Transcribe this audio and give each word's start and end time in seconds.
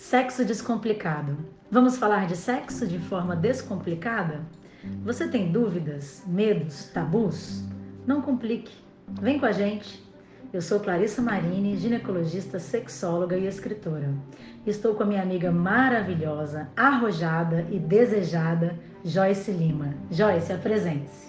Sexo 0.00 0.46
descomplicado. 0.46 1.36
Vamos 1.70 1.98
falar 1.98 2.26
de 2.26 2.34
sexo 2.34 2.86
de 2.86 2.98
forma 2.98 3.36
descomplicada? 3.36 4.40
Você 5.04 5.28
tem 5.28 5.52
dúvidas, 5.52 6.24
medos, 6.26 6.84
tabus? 6.86 7.62
Não 8.06 8.22
complique. 8.22 8.72
Vem 9.20 9.38
com 9.38 9.44
a 9.44 9.52
gente. 9.52 10.02
Eu 10.54 10.62
sou 10.62 10.80
Clarissa 10.80 11.20
Marini, 11.20 11.76
ginecologista, 11.76 12.58
sexóloga 12.58 13.36
e 13.36 13.46
escritora. 13.46 14.10
Estou 14.66 14.94
com 14.94 15.02
a 15.02 15.06
minha 15.06 15.20
amiga 15.20 15.52
maravilhosa, 15.52 16.70
arrojada 16.74 17.66
e 17.70 17.78
desejada, 17.78 18.78
Joyce 19.04 19.52
Lima. 19.52 19.94
Joyce, 20.10 20.50
apresente-se. 20.50 21.28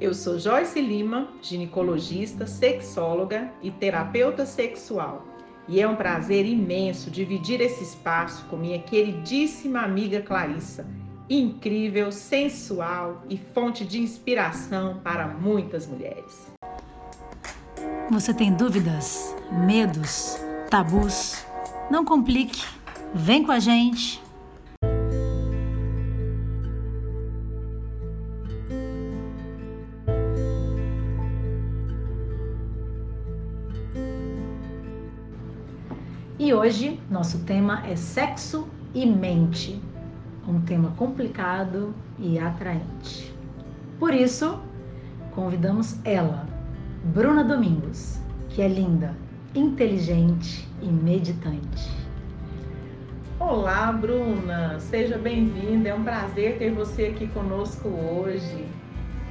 Eu 0.00 0.12
sou 0.12 0.40
Joyce 0.40 0.80
Lima, 0.80 1.28
ginecologista, 1.40 2.48
sexóloga 2.48 3.48
e 3.62 3.70
terapeuta 3.70 4.44
sexual. 4.44 5.35
E 5.68 5.80
é 5.80 5.88
um 5.88 5.96
prazer 5.96 6.46
imenso 6.46 7.10
dividir 7.10 7.60
esse 7.60 7.82
espaço 7.82 8.44
com 8.46 8.56
minha 8.56 8.78
queridíssima 8.78 9.80
amiga 9.80 10.20
Clarissa, 10.20 10.86
incrível, 11.28 12.12
sensual 12.12 13.24
e 13.28 13.36
fonte 13.36 13.84
de 13.84 14.00
inspiração 14.00 15.00
para 15.02 15.26
muitas 15.26 15.86
mulheres. 15.86 16.46
Você 18.10 18.32
tem 18.32 18.52
dúvidas, 18.52 19.34
medos, 19.66 20.38
tabus? 20.70 21.44
Não 21.90 22.04
complique, 22.04 22.64
vem 23.12 23.42
com 23.42 23.50
a 23.50 23.58
gente. 23.58 24.22
E 36.46 36.54
hoje 36.54 37.00
nosso 37.10 37.40
tema 37.40 37.84
é 37.88 37.96
sexo 37.96 38.68
e 38.94 39.04
mente, 39.04 39.82
um 40.46 40.60
tema 40.60 40.92
complicado 40.96 41.92
e 42.20 42.38
atraente. 42.38 43.34
Por 43.98 44.14
isso, 44.14 44.60
convidamos 45.34 45.98
ela, 46.04 46.46
Bruna 47.02 47.42
Domingos, 47.42 48.20
que 48.48 48.62
é 48.62 48.68
linda, 48.68 49.12
inteligente 49.56 50.68
e 50.80 50.86
meditante. 50.86 51.90
Olá, 53.40 53.90
Bruna, 53.90 54.78
seja 54.78 55.18
bem-vinda. 55.18 55.88
É 55.88 55.94
um 55.96 56.04
prazer 56.04 56.58
ter 56.58 56.70
você 56.70 57.06
aqui 57.06 57.26
conosco 57.26 57.88
hoje. 57.88 58.64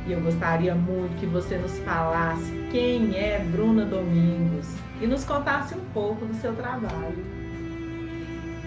E 0.05 0.11
eu 0.11 0.19
gostaria 0.19 0.75
muito 0.75 1.17
que 1.17 1.25
você 1.25 1.57
nos 1.59 1.79
falasse 1.79 2.51
quem 2.73 3.15
é 3.15 3.39
Bruna 3.53 3.85
Domingos 3.85 4.83
e 5.01 5.07
nos 5.07 5.23
contasse 5.23 5.75
um 5.75 5.85
pouco 5.93 6.25
do 6.25 6.33
seu 6.35 6.55
trabalho. 6.55 7.25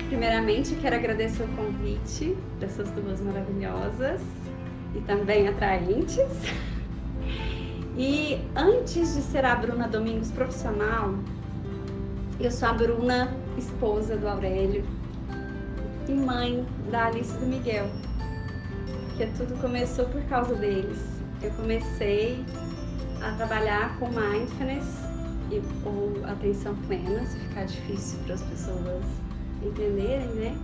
Primeiramente, 0.08 0.74
quero 0.76 0.96
agradecer 0.96 1.42
o 1.42 1.48
convite 1.48 2.36
dessas 2.58 2.90
duas 2.90 3.20
maravilhosas 3.20 4.20
e 4.94 5.00
também 5.00 5.48
atraentes. 5.48 6.18
E 8.00 8.40
antes 8.54 9.16
de 9.16 9.22
ser 9.22 9.44
a 9.44 9.56
Bruna 9.56 9.88
Domingos 9.88 10.30
profissional, 10.30 11.14
eu 12.38 12.48
sou 12.48 12.68
a 12.68 12.72
Bruna, 12.72 13.36
esposa 13.56 14.16
do 14.16 14.28
Aurélio 14.28 14.84
e 16.08 16.12
mãe 16.12 16.64
da 16.92 17.06
Alice 17.06 17.34
e 17.34 17.38
do 17.38 17.46
Miguel, 17.46 17.90
que 19.16 19.26
tudo 19.36 19.60
começou 19.60 20.04
por 20.04 20.22
causa 20.26 20.54
deles. 20.54 20.96
Eu 21.42 21.50
comecei 21.54 22.44
a 23.20 23.32
trabalhar 23.32 23.98
com 23.98 24.06
mindfulness 24.06 25.07
e, 25.50 25.62
ou 25.84 26.24
atenção 26.26 26.74
plena, 26.86 27.24
se 27.26 27.38
ficar 27.38 27.64
difícil 27.64 28.18
para 28.24 28.34
as 28.34 28.42
pessoas 28.42 29.04
entenderem, 29.62 30.28
né? 30.34 30.58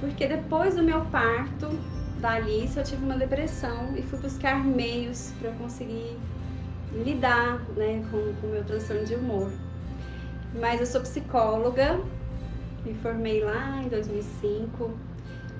Porque 0.00 0.26
depois 0.26 0.74
do 0.74 0.82
meu 0.82 1.02
parto 1.06 1.68
da 2.20 2.32
Alice, 2.32 2.76
eu 2.76 2.84
tive 2.84 3.04
uma 3.04 3.16
depressão 3.16 3.96
e 3.96 4.02
fui 4.02 4.18
buscar 4.18 4.64
meios 4.64 5.32
para 5.40 5.50
conseguir 5.52 6.16
lidar 6.92 7.60
né, 7.76 8.04
com 8.10 8.46
o 8.46 8.50
meu 8.50 8.64
transtorno 8.64 9.04
de 9.04 9.14
humor. 9.14 9.50
Mas 10.60 10.80
eu 10.80 10.86
sou 10.86 11.00
psicóloga, 11.00 12.00
me 12.84 12.94
formei 12.94 13.42
lá 13.42 13.82
em 13.82 13.88
2005, 13.88 14.90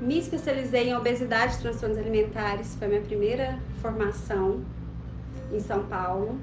me 0.01 0.19
especializei 0.19 0.91
em 0.91 0.97
obesidade 0.97 1.55
e 1.55 1.59
transtornos 1.59 1.99
alimentares, 1.99 2.75
foi 2.75 2.89
minha 2.89 3.01
primeira 3.01 3.59
formação 3.81 4.63
em 5.53 5.61
São 5.61 5.85
Paulo. 5.87 6.39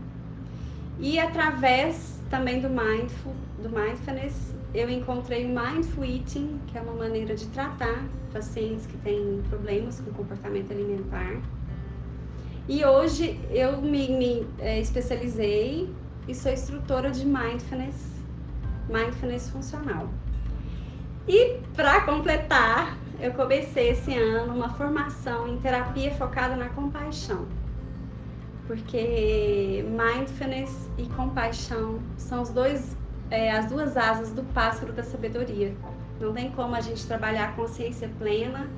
E 1.00 1.18
através 1.18 2.20
também 2.30 2.60
do 2.60 2.70
mindful, 2.70 3.34
do 3.64 3.70
mindfulness, 3.70 4.54
eu 4.74 4.90
encontrei 4.90 5.46
o 5.46 5.50
mindful 5.50 6.04
eating, 6.04 6.60
que 6.68 6.78
é 6.78 6.82
uma 6.82 6.94
maneira 6.94 7.36
de 7.36 7.48
tratar 7.48 8.04
pacientes 8.34 8.86
que 8.86 8.98
têm 8.98 9.42
problemas 9.50 10.02
com 10.02 10.12
comportamento 10.12 10.72
alimentar. 10.72 11.42
E 12.68 12.84
hoje 12.86 13.40
eu 13.50 13.82
me, 13.82 14.10
me 14.10 14.48
é, 14.60 14.80
especializei 14.80 15.90
e 16.28 16.36
sou 16.36 16.52
instrutora 16.52 17.10
de 17.10 17.26
mindfulness, 17.26 18.22
mindfulness 18.90 19.50
funcional. 19.50 20.10
E 21.28 21.62
para 21.76 22.02
completar, 22.02 22.98
eu 23.22 23.32
comecei 23.34 23.92
esse 23.92 24.14
ano 24.14 24.54
uma 24.54 24.70
formação 24.70 25.48
em 25.48 25.58
terapia 25.60 26.14
focada 26.16 26.56
na 26.58 26.70
compaixão 26.70 27.48
porque 28.70 29.84
mindfulness 29.90 30.92
e 30.96 31.08
compaixão 31.16 32.00
são 32.18 32.44
os 32.44 32.52
dois, 32.52 32.96
é, 33.32 33.50
as 33.50 33.66
duas 33.66 33.98
asas 33.98 34.32
do 34.32 34.44
pássaro 34.54 34.94
da 34.94 35.02
sabedoria. 35.02 35.74
Não 36.22 36.32
tem 36.36 36.52
como 36.52 36.76
a 36.76 36.80
gente 36.80 37.04
trabalhar 37.08 37.50
a 37.50 37.52
consciência 37.54 38.08
plena 38.20 38.70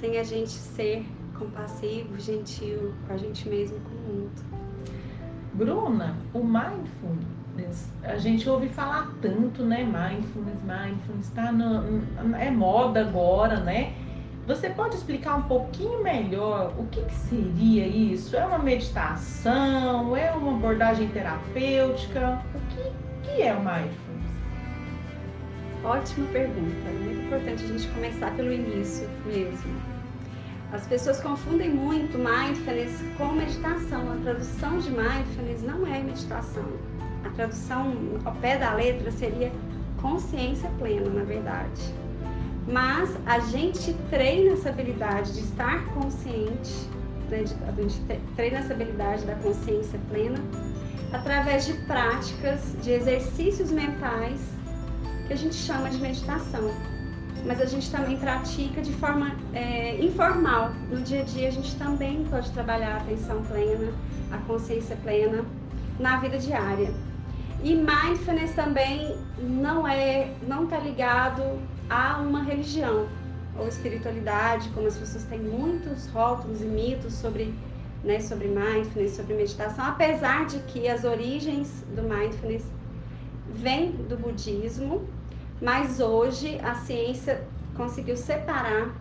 sem 0.00 0.18
a 0.18 0.24
gente 0.24 0.50
ser 0.50 1.06
compassivo, 1.38 2.18
gentil 2.18 2.92
com 3.06 3.14
a 3.14 3.16
gente 3.16 3.48
mesmo 3.48 3.78
com 3.78 3.90
o 3.90 4.14
mundo. 4.14 4.44
Bruna, 5.54 6.16
o 6.34 6.42
mindfulness, 6.42 7.88
a 8.02 8.16
gente 8.16 8.50
ouve 8.50 8.68
falar 8.68 9.12
tanto, 9.22 9.62
né? 9.62 9.84
Mindfulness, 9.84 10.58
mindfulness, 10.64 11.30
tá 11.30 11.52
no, 11.52 12.34
é 12.34 12.50
moda 12.50 13.02
agora, 13.02 13.60
né? 13.60 13.94
Você 14.50 14.68
pode 14.68 14.96
explicar 14.96 15.36
um 15.36 15.42
pouquinho 15.42 16.02
melhor 16.02 16.74
o 16.76 16.84
que, 16.86 17.00
que, 17.02 17.14
seria 17.14 17.86
isso? 17.86 18.36
É 18.36 18.44
uma 18.44 18.58
meditação? 18.58 20.16
É 20.16 20.32
uma 20.32 20.56
abordagem 20.56 21.06
terapêutica? 21.10 22.42
O 22.52 22.60
que, 22.74 22.90
que 23.22 23.42
é 23.42 23.54
o 23.54 23.60
mindfulness? 23.60 24.30
Ótima 25.84 26.26
pergunta. 26.32 26.88
É 26.88 26.92
muito 26.92 27.26
importante 27.26 27.62
a 27.62 27.66
gente 27.68 27.86
começar 27.90 28.34
pelo 28.34 28.52
início 28.52 29.08
mesmo. 29.24 29.80
As 30.72 30.84
pessoas 30.84 31.20
confundem 31.20 31.70
muito 31.70 32.18
mindfulness 32.18 33.04
com 33.16 33.26
meditação. 33.26 34.12
A 34.12 34.16
tradução 34.16 34.78
de 34.78 34.90
mindfulness 34.90 35.62
não 35.62 35.86
é 35.86 36.02
meditação. 36.02 36.66
A 37.24 37.30
tradução 37.30 37.94
ao 38.24 38.34
pé 38.34 38.58
da 38.58 38.74
letra 38.74 39.12
seria 39.12 39.52
consciência 40.02 40.68
plena, 40.80 41.08
na 41.08 41.22
verdade 41.22 42.09
mas 42.66 43.16
a 43.26 43.38
gente 43.40 43.94
treina 44.10 44.52
essa 44.52 44.68
habilidade 44.68 45.32
de 45.32 45.40
estar 45.40 45.84
consciente, 45.94 46.88
né, 47.28 47.42
de, 47.42 47.54
a 47.66 47.72
gente 47.82 48.00
treina 48.36 48.58
essa 48.58 48.72
habilidade 48.72 49.24
da 49.24 49.34
consciência 49.36 49.98
plena 50.08 50.38
através 51.12 51.66
de 51.66 51.74
práticas, 51.84 52.76
de 52.82 52.90
exercícios 52.90 53.70
mentais 53.70 54.40
que 55.26 55.32
a 55.32 55.36
gente 55.36 55.54
chama 55.54 55.90
de 55.90 55.98
meditação. 55.98 56.70
Mas 57.46 57.60
a 57.60 57.64
gente 57.64 57.90
também 57.90 58.18
pratica 58.18 58.82
de 58.82 58.92
forma 58.94 59.34
é, 59.54 59.96
informal. 59.96 60.72
No 60.90 61.00
dia 61.00 61.22
a 61.22 61.24
dia 61.24 61.48
a 61.48 61.50
gente 61.50 61.74
também 61.76 62.24
pode 62.24 62.50
trabalhar 62.50 62.94
a 62.94 62.96
atenção 62.98 63.42
plena, 63.44 63.92
a 64.30 64.38
consciência 64.38 64.96
plena 64.96 65.44
na 65.98 66.18
vida 66.18 66.38
diária. 66.38 66.92
E 67.62 67.74
mindfulness 67.74 68.54
também 68.54 69.16
não 69.38 69.86
é, 69.86 70.32
não 70.46 70.64
está 70.64 70.78
ligado 70.78 71.42
a 71.90 72.18
uma 72.18 72.42
religião 72.42 73.08
ou 73.58 73.66
espiritualidade, 73.66 74.68
como 74.70 74.86
as 74.86 74.96
pessoas 74.96 75.24
têm 75.24 75.40
muitos 75.40 76.06
rótulos 76.06 76.62
e 76.62 76.64
mitos 76.64 77.12
sobre, 77.14 77.52
né, 78.04 78.20
sobre 78.20 78.48
mindfulness, 78.48 79.16
sobre 79.16 79.34
meditação, 79.34 79.84
apesar 79.84 80.46
de 80.46 80.60
que 80.60 80.88
as 80.88 81.04
origens 81.04 81.84
do 81.94 82.02
mindfulness 82.02 82.64
vêm 83.52 83.90
do 84.08 84.16
budismo, 84.16 85.04
mas 85.60 86.00
hoje 86.00 86.58
a 86.62 86.74
ciência 86.76 87.44
conseguiu 87.76 88.16
separar 88.16 88.94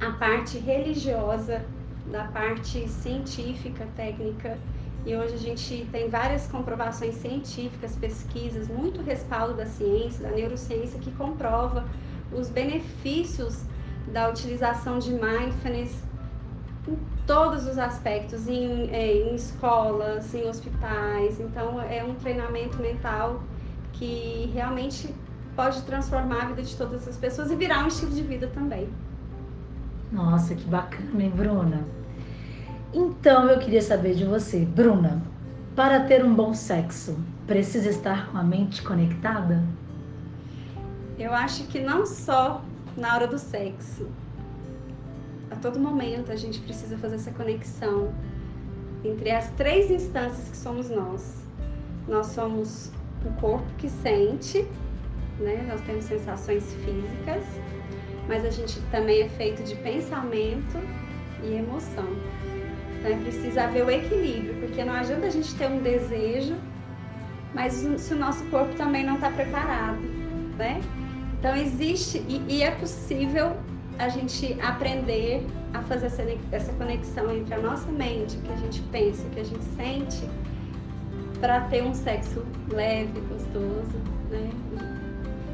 a 0.00 0.12
parte 0.12 0.58
religiosa 0.58 1.64
da 2.10 2.24
parte 2.24 2.88
científica, 2.88 3.86
técnica 3.96 4.58
e 5.04 5.16
hoje 5.16 5.34
a 5.34 5.38
gente 5.38 5.88
tem 5.90 6.08
várias 6.08 6.46
comprovações 6.46 7.16
científicas, 7.16 7.96
pesquisas, 7.96 8.68
muito 8.68 9.02
respaldo 9.02 9.54
da 9.54 9.66
ciência, 9.66 10.28
da 10.28 10.34
neurociência, 10.34 10.98
que 11.00 11.10
comprova 11.12 11.84
os 12.32 12.48
benefícios 12.48 13.64
da 14.12 14.28
utilização 14.28 14.98
de 15.00 15.10
mindfulness 15.12 16.02
em 16.86 16.96
todos 17.26 17.66
os 17.66 17.78
aspectos, 17.78 18.48
em, 18.48 18.90
é, 18.90 19.12
em 19.12 19.34
escolas, 19.34 20.32
em 20.34 20.48
hospitais. 20.48 21.40
Então, 21.40 21.80
é 21.80 22.04
um 22.04 22.14
treinamento 22.14 22.78
mental 22.78 23.42
que 23.92 24.50
realmente 24.54 25.12
pode 25.56 25.82
transformar 25.82 26.42
a 26.42 26.46
vida 26.46 26.62
de 26.62 26.76
todas 26.76 27.06
as 27.08 27.16
pessoas 27.16 27.50
e 27.50 27.56
virar 27.56 27.84
um 27.84 27.88
estilo 27.88 28.12
de 28.12 28.22
vida 28.22 28.46
também. 28.48 28.88
Nossa, 30.12 30.54
que 30.54 30.64
bacana, 30.64 31.22
hein, 31.22 31.32
Bruna? 31.34 31.84
Então 32.94 33.48
eu 33.48 33.58
queria 33.58 33.80
saber 33.80 34.14
de 34.14 34.24
você, 34.24 34.66
Bruna, 34.66 35.22
para 35.74 36.00
ter 36.00 36.22
um 36.22 36.34
bom 36.34 36.52
sexo, 36.52 37.18
precisa 37.46 37.88
estar 37.88 38.30
com 38.30 38.36
a 38.36 38.42
mente 38.42 38.82
conectada? 38.82 39.62
Eu 41.18 41.32
acho 41.32 41.64
que 41.68 41.80
não 41.80 42.04
só 42.04 42.62
na 42.94 43.14
hora 43.14 43.26
do 43.26 43.38
sexo. 43.38 44.06
A 45.50 45.56
todo 45.56 45.80
momento 45.80 46.30
a 46.30 46.36
gente 46.36 46.60
precisa 46.60 46.98
fazer 46.98 47.16
essa 47.16 47.30
conexão 47.30 48.12
entre 49.02 49.30
as 49.30 49.48
três 49.52 49.90
instâncias 49.90 50.50
que 50.50 50.56
somos 50.56 50.90
nós. 50.90 51.42
Nós 52.06 52.26
somos 52.26 52.92
um 53.24 53.32
corpo 53.40 53.66
que 53.78 53.88
sente, 53.88 54.66
né? 55.38 55.66
Nós 55.66 55.80
temos 55.82 56.04
sensações 56.04 56.74
físicas, 56.74 57.44
mas 58.28 58.44
a 58.44 58.50
gente 58.50 58.80
também 58.90 59.22
é 59.22 59.28
feito 59.30 59.62
de 59.62 59.76
pensamento 59.76 60.78
e 61.42 61.54
emoção. 61.54 62.08
Preciso 63.02 63.58
haver 63.58 63.84
o 63.84 63.90
equilíbrio, 63.90 64.54
porque 64.60 64.84
não 64.84 64.94
adianta 64.94 65.26
a 65.26 65.30
gente 65.30 65.52
ter 65.54 65.66
um 65.66 65.82
desejo, 65.82 66.54
mas 67.52 67.72
se 67.72 68.14
o 68.14 68.16
nosso 68.16 68.44
corpo 68.46 68.74
também 68.76 69.04
não 69.04 69.16
está 69.16 69.28
preparado, 69.30 70.00
né? 70.56 70.80
Então 71.38 71.56
existe 71.56 72.18
e, 72.28 72.40
e, 72.48 72.62
é 72.62 72.70
possível 72.70 73.56
a 73.98 74.08
gente 74.08 74.56
aprender 74.60 75.44
a 75.74 75.82
fazer 75.82 76.06
essa, 76.06 76.22
essa 76.52 76.72
conexão 76.74 77.30
entre 77.32 77.54
a 77.54 77.58
nossa 77.58 77.90
mente, 77.90 78.36
o 78.36 78.42
que 78.42 78.52
a 78.52 78.56
gente 78.56 78.80
pensa, 78.92 79.26
o 79.26 79.30
que 79.30 79.40
a 79.40 79.44
gente 79.44 79.64
sente, 79.76 80.30
para 81.40 81.62
ter 81.62 81.82
um 81.82 81.92
sexo 81.92 82.44
leve, 82.70 83.20
gostoso, 83.28 83.98
né? 84.30 84.48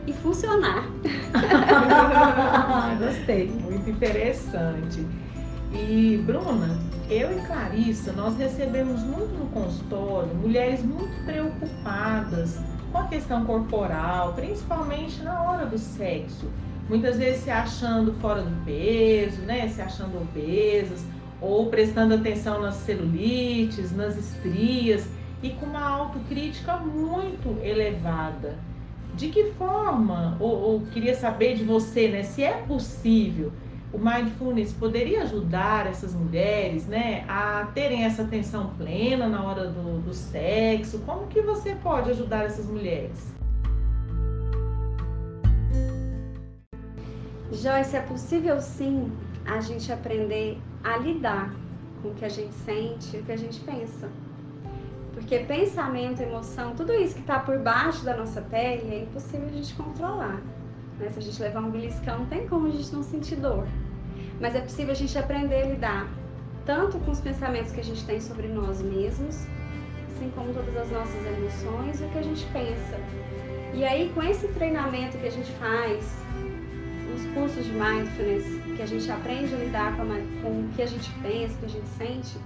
E 0.07 0.13
funcionar. 0.13 0.85
Gostei, 2.99 3.49
muito 3.49 3.89
interessante. 3.89 5.07
E 5.73 6.23
Bruna, 6.27 6.88
eu 7.11 7.37
e 7.37 7.41
Clarissa, 7.47 8.13
nós 8.13 8.37
recebemos 8.37 9.03
muito 9.03 9.33
no 9.33 9.47
consultório 9.47 10.35
mulheres 10.35 10.83
muito 10.85 11.25
preocupadas 11.25 12.61
com 12.93 12.99
a 12.99 13.09
questão 13.09 13.45
corporal, 13.45 14.35
principalmente 14.35 15.23
na 15.23 15.43
hora 15.43 15.67
do 15.67 15.79
sexo. 15.79 16.47
Muitas 16.89 17.19
vezes 17.19 17.43
se 17.43 17.51
achando 17.51 18.13
fora 18.15 18.43
do 18.43 18.65
peso, 18.65 19.41
né? 19.43 19.69
Se 19.69 19.81
achando 19.81 20.19
obesas, 20.19 21.05
ou 21.41 21.67
prestando 21.67 22.15
atenção 22.15 22.61
nas 22.61 22.77
celulites, 22.77 23.95
nas 23.95 24.17
estrias, 24.17 25.07
e 25.43 25.51
com 25.51 25.67
uma 25.67 25.83
autocrítica 25.83 26.77
muito 26.79 27.59
elevada. 27.63 28.59
De 29.15 29.29
que 29.29 29.53
forma, 29.53 30.37
ou, 30.41 30.51
ou 30.51 30.81
queria 30.93 31.15
saber 31.15 31.57
de 31.57 31.65
você, 31.65 32.09
né? 32.09 32.23
Se 32.23 32.43
é 32.43 32.63
possível 32.67 33.53
o 33.93 33.99
mindfulness 33.99 34.73
poderia 34.73 35.23
ajudar 35.23 35.87
essas 35.87 36.15
mulheres, 36.15 36.87
né, 36.87 37.25
a 37.29 37.69
terem 37.75 38.05
essa 38.05 38.23
atenção 38.23 38.75
plena 38.77 39.29
na 39.29 39.43
hora 39.43 39.69
do, 39.69 40.01
do 40.01 40.13
sexo? 40.13 40.99
Como 41.01 41.27
que 41.27 41.41
você 41.41 41.75
pode 41.77 42.11
ajudar 42.11 42.45
essas 42.45 42.67
mulheres? 42.67 43.33
Joyce, 47.51 47.97
é 47.97 48.01
possível 48.01 48.61
sim 48.61 49.11
a 49.47 49.61
gente 49.61 49.91
aprender 49.91 50.59
a 50.85 50.99
lidar 50.99 51.55
com 52.03 52.11
o 52.11 52.15
que 52.15 52.25
a 52.25 52.29
gente 52.29 52.55
sente 52.55 53.17
e 53.17 53.21
o 53.21 53.25
que 53.25 53.33
a 53.33 53.37
gente 53.37 53.59
pensa. 53.61 54.09
Porque 55.15 55.41
pensamento, 55.41 56.21
emoção, 56.21 56.75
tudo 56.77 56.93
isso 56.93 57.15
que 57.15 57.23
está 57.23 57.41
por 57.41 57.59
baixo 57.59 58.05
da 58.05 58.17
nossa 58.17 58.41
pele 58.43 58.95
é 58.95 59.03
impossível 59.03 59.49
a 59.49 59.53
gente 59.53 59.75
controlar. 59.75 60.41
Né? 60.99 61.11
Se 61.11 61.19
a 61.19 61.23
gente 61.23 61.41
levar 61.41 61.61
um 61.61 61.71
beliscão, 61.71 62.21
não 62.21 62.27
tem 62.27 62.47
como 62.49 62.67
a 62.67 62.71
gente 62.71 62.93
não 62.93 63.03
sentir 63.03 63.37
dor. 63.37 63.67
Mas 64.41 64.55
é 64.55 64.61
possível 64.61 64.93
a 64.93 64.97
gente 64.97 65.17
aprender 65.19 65.63
a 65.63 65.67
lidar 65.67 66.09
tanto 66.65 66.99
com 66.99 67.11
os 67.11 67.21
pensamentos 67.21 67.73
que 67.73 67.81
a 67.81 67.85
gente 67.85 68.05
tem 68.05 68.21
sobre 68.21 68.47
nós 68.47 68.83
mesmos, 68.83 69.47
assim 70.11 70.31
como 70.35 70.53
todas 70.53 70.77
as 70.77 70.91
nossas 70.91 71.27
emoções 71.27 72.01
e 72.01 72.05
o 72.05 72.09
que 72.11 72.19
a 72.19 72.23
gente 72.23 72.45
pensa. 72.53 73.01
E 73.75 73.85
aí, 73.85 74.11
com 74.15 74.23
esse 74.23 74.49
treinamento 74.49 75.17
que 75.19 75.27
a 75.27 75.31
gente 75.31 75.51
faz, 75.53 76.05
os 77.15 77.25
cursos 77.33 77.65
de 77.65 77.73
mindfulness, 77.73 78.45
que 78.77 78.83
a 78.83 78.87
gente 78.87 79.11
aprende 79.11 79.55
a 79.55 79.59
lidar 79.59 79.97
com, 79.97 80.03
a, 80.03 80.43
com 80.43 80.61
o 80.61 80.69
que 80.75 80.83
a 80.83 80.87
gente 80.87 81.11
pensa, 81.23 81.55
o 81.55 81.59
que 81.59 81.67
a 81.67 81.69
gente 81.69 81.89
sente, 81.89 82.37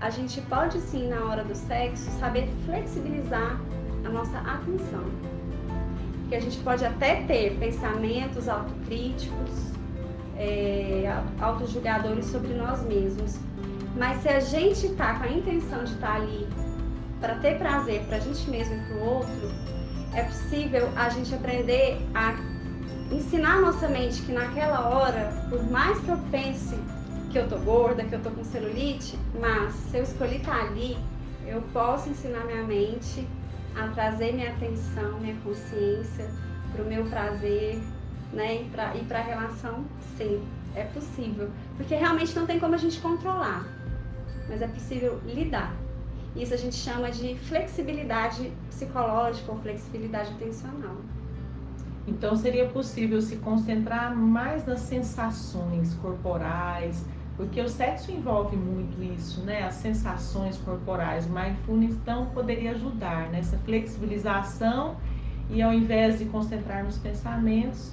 a 0.00 0.10
gente 0.10 0.40
pode 0.42 0.78
sim, 0.80 1.08
na 1.08 1.24
hora 1.24 1.44
do 1.44 1.54
sexo, 1.54 2.10
saber 2.18 2.48
flexibilizar 2.66 3.60
a 4.04 4.08
nossa 4.08 4.38
atenção 4.38 5.04
que 6.32 6.36
a 6.36 6.40
gente 6.40 6.56
pode 6.60 6.82
até 6.82 7.16
ter 7.24 7.58
pensamentos 7.58 8.48
autocríticos, 8.48 9.50
é, 10.38 11.14
autojulgadores 11.38 12.24
sobre 12.24 12.54
nós 12.54 12.82
mesmos. 12.84 13.38
Mas 13.98 14.22
se 14.22 14.30
a 14.30 14.40
gente 14.40 14.86
está 14.86 15.12
com 15.18 15.24
a 15.24 15.28
intenção 15.28 15.84
de 15.84 15.92
estar 15.92 16.06
tá 16.06 16.14
ali 16.14 16.48
para 17.20 17.34
ter 17.34 17.58
prazer 17.58 18.00
para 18.04 18.16
a 18.16 18.20
gente 18.20 18.48
mesmo 18.48 18.74
e 18.74 18.78
para 18.78 18.96
o 18.96 19.04
outro, 19.04 19.50
é 20.14 20.22
possível 20.22 20.88
a 20.96 21.10
gente 21.10 21.34
aprender 21.34 22.00
a 22.14 22.34
ensinar 23.14 23.56
a 23.56 23.60
nossa 23.60 23.86
mente 23.86 24.22
que 24.22 24.32
naquela 24.32 24.88
hora, 24.88 25.30
por 25.50 25.62
mais 25.70 25.98
que 26.00 26.08
eu 26.08 26.18
pense 26.30 26.78
que 27.30 27.38
eu 27.38 27.46
tô 27.46 27.58
gorda, 27.58 28.04
que 28.04 28.14
eu 28.14 28.22
tô 28.22 28.30
com 28.30 28.42
celulite, 28.42 29.18
mas 29.38 29.74
se 29.74 29.98
eu 29.98 30.02
escolhi 30.02 30.36
estar 30.36 30.60
tá 30.60 30.64
ali, 30.64 30.96
eu 31.46 31.60
posso 31.74 32.08
ensinar 32.08 32.42
minha 32.46 32.62
mente 32.62 33.28
a 33.76 33.88
trazer 33.88 34.32
minha 34.32 34.50
atenção, 34.50 35.18
minha 35.20 35.36
consciência 35.42 36.28
para 36.72 36.82
o 36.82 36.86
meu 36.86 37.04
prazer, 37.04 37.80
né? 38.32 38.62
E 38.94 39.04
para 39.04 39.18
a 39.18 39.22
relação, 39.22 39.84
sim, 40.16 40.42
é 40.74 40.84
possível. 40.84 41.50
Porque 41.76 41.94
realmente 41.94 42.34
não 42.34 42.46
tem 42.46 42.58
como 42.58 42.74
a 42.74 42.78
gente 42.78 43.00
controlar, 43.00 43.66
mas 44.48 44.62
é 44.62 44.66
possível 44.66 45.20
lidar. 45.24 45.74
Isso 46.34 46.54
a 46.54 46.56
gente 46.56 46.76
chama 46.76 47.10
de 47.10 47.36
flexibilidade 47.40 48.52
psicológica 48.68 49.52
ou 49.52 49.58
flexibilidade 49.58 50.30
atencional. 50.30 50.96
Então 52.06 52.34
seria 52.36 52.66
possível 52.68 53.20
se 53.20 53.36
concentrar 53.36 54.16
mais 54.16 54.66
nas 54.66 54.80
sensações 54.80 55.94
corporais, 55.94 57.04
porque 57.42 57.60
o 57.60 57.68
sexo 57.68 58.12
envolve 58.12 58.56
muito 58.56 59.02
isso, 59.02 59.40
né? 59.40 59.64
As 59.64 59.74
sensações 59.74 60.56
corporais. 60.58 61.26
O 61.26 61.30
mindfulness 61.30 61.94
então 61.94 62.26
poderia 62.26 62.70
ajudar 62.70 63.30
nessa 63.30 63.58
flexibilização 63.58 64.94
e 65.50 65.60
ao 65.60 65.72
invés 65.72 66.20
de 66.20 66.26
concentrar 66.26 66.84
nos 66.84 66.98
pensamentos, 66.98 67.92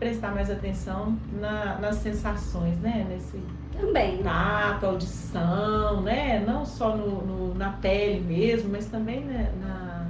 prestar 0.00 0.34
mais 0.34 0.50
atenção 0.50 1.16
na, 1.40 1.78
nas 1.78 1.96
sensações, 1.96 2.76
né? 2.80 3.06
Nesse 3.08 3.40
também 3.80 4.24
tato, 4.24 4.86
audição, 4.86 6.00
né? 6.00 6.42
Não 6.44 6.66
só 6.66 6.96
no, 6.96 7.24
no 7.24 7.54
na 7.54 7.70
pele 7.70 8.18
mesmo, 8.18 8.70
mas 8.72 8.86
também 8.86 9.20
né? 9.20 9.52
na, 9.60 10.08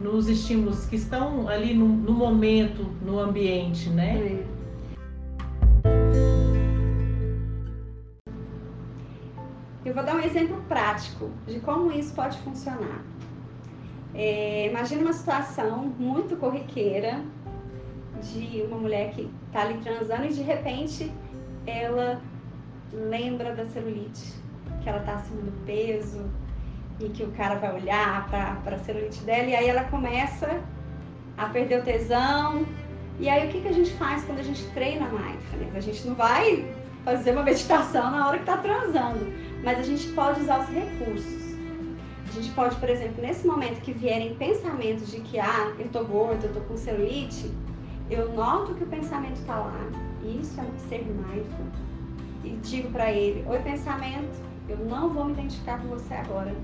nos 0.00 0.28
estímulos 0.28 0.86
que 0.86 0.96
estão 0.96 1.48
ali 1.48 1.72
no, 1.72 1.86
no 1.86 2.14
momento, 2.14 2.84
no 3.00 3.20
ambiente, 3.20 3.88
né? 3.90 4.16
É. 4.18 4.57
vou 9.98 10.06
dar 10.06 10.14
um 10.14 10.20
exemplo 10.20 10.62
prático 10.68 11.28
de 11.44 11.58
como 11.58 11.90
isso 11.90 12.14
pode 12.14 12.38
funcionar. 12.38 13.02
É, 14.14 14.68
imagina 14.68 15.02
uma 15.02 15.12
situação 15.12 15.92
muito 15.98 16.36
corriqueira 16.36 17.20
de 18.22 18.62
uma 18.62 18.78
mulher 18.78 19.10
que 19.10 19.28
está 19.48 19.62
ali 19.62 19.78
transando 19.78 20.26
e 20.26 20.28
de 20.28 20.42
repente 20.42 21.12
ela 21.66 22.22
lembra 22.92 23.56
da 23.56 23.66
celulite, 23.66 24.34
que 24.82 24.88
ela 24.88 25.00
está 25.00 25.14
acima 25.14 25.42
do 25.42 25.66
peso 25.66 26.30
e 27.00 27.08
que 27.08 27.24
o 27.24 27.32
cara 27.32 27.56
vai 27.56 27.74
olhar 27.74 28.28
para 28.28 28.76
a 28.76 28.78
celulite 28.78 29.20
dela 29.24 29.48
e 29.48 29.56
aí 29.56 29.68
ela 29.68 29.82
começa 29.84 30.62
a 31.36 31.46
perder 31.46 31.80
o 31.80 31.82
tesão. 31.82 32.64
E 33.18 33.28
aí 33.28 33.48
o 33.48 33.50
que, 33.50 33.60
que 33.62 33.68
a 33.68 33.72
gente 33.72 33.92
faz 33.94 34.22
quando 34.24 34.38
a 34.38 34.44
gente 34.44 34.64
treina 34.68 35.08
mindfulness? 35.08 35.74
A 35.74 35.80
gente 35.80 36.06
não 36.06 36.14
vai 36.14 36.72
fazer 37.04 37.32
uma 37.32 37.42
meditação 37.50 38.12
na 38.12 38.28
hora 38.28 38.38
que 38.38 38.48
está 38.48 38.58
transando 38.58 39.47
mas 39.62 39.78
a 39.78 39.82
gente 39.82 40.08
pode 40.08 40.40
usar 40.40 40.60
os 40.60 40.68
recursos. 40.68 41.48
A 42.28 42.32
gente 42.32 42.50
pode, 42.50 42.76
por 42.76 42.88
exemplo, 42.88 43.22
nesse 43.22 43.46
momento 43.46 43.80
que 43.80 43.92
vierem 43.92 44.34
pensamentos 44.34 45.10
de 45.10 45.20
que, 45.20 45.38
ah, 45.38 45.72
eu 45.78 45.88
tô 45.88 46.04
gordo, 46.04 46.44
eu 46.44 46.52
tô 46.52 46.60
com 46.60 46.76
celulite, 46.76 47.50
eu 48.10 48.32
noto 48.32 48.74
que 48.74 48.84
o 48.84 48.86
pensamento 48.86 49.36
está 49.40 49.58
lá, 49.58 49.80
isso 50.22 50.60
é 50.60 50.88
ser 50.88 51.04
mindful, 51.04 51.66
e 52.44 52.50
digo 52.62 52.90
para 52.90 53.10
ele: 53.10 53.44
Oi, 53.48 53.58
pensamento, 53.60 54.40
eu 54.68 54.76
não 54.78 55.08
vou 55.08 55.24
me 55.24 55.32
identificar 55.32 55.80
com 55.80 55.88
você 55.88 56.14
agora. 56.14 56.54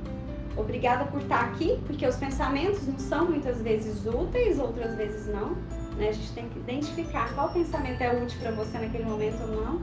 Obrigada 0.57 1.07
por 1.07 1.21
estar 1.21 1.41
aqui, 1.47 1.81
porque 1.87 2.07
os 2.07 2.17
pensamentos 2.17 2.87
não 2.87 2.99
são 2.99 3.27
muitas 3.27 3.61
vezes 3.61 4.07
úteis, 4.07 4.59
outras 4.61 4.95
vezes 4.95 5.27
não. 5.27 5.57
Né? 5.97 6.11
A 6.11 6.13
gente 6.13 6.33
tem 6.33 6.49
que 6.49 6.59
identificar 6.59 7.35
qual 7.35 7.49
pensamento 7.49 8.01
é 8.01 8.23
útil 8.23 8.39
para 8.41 8.53
você 8.53 8.79
naquele 8.79 9.05
momento 9.05 9.41
ou 9.43 9.49
não. 9.49 9.83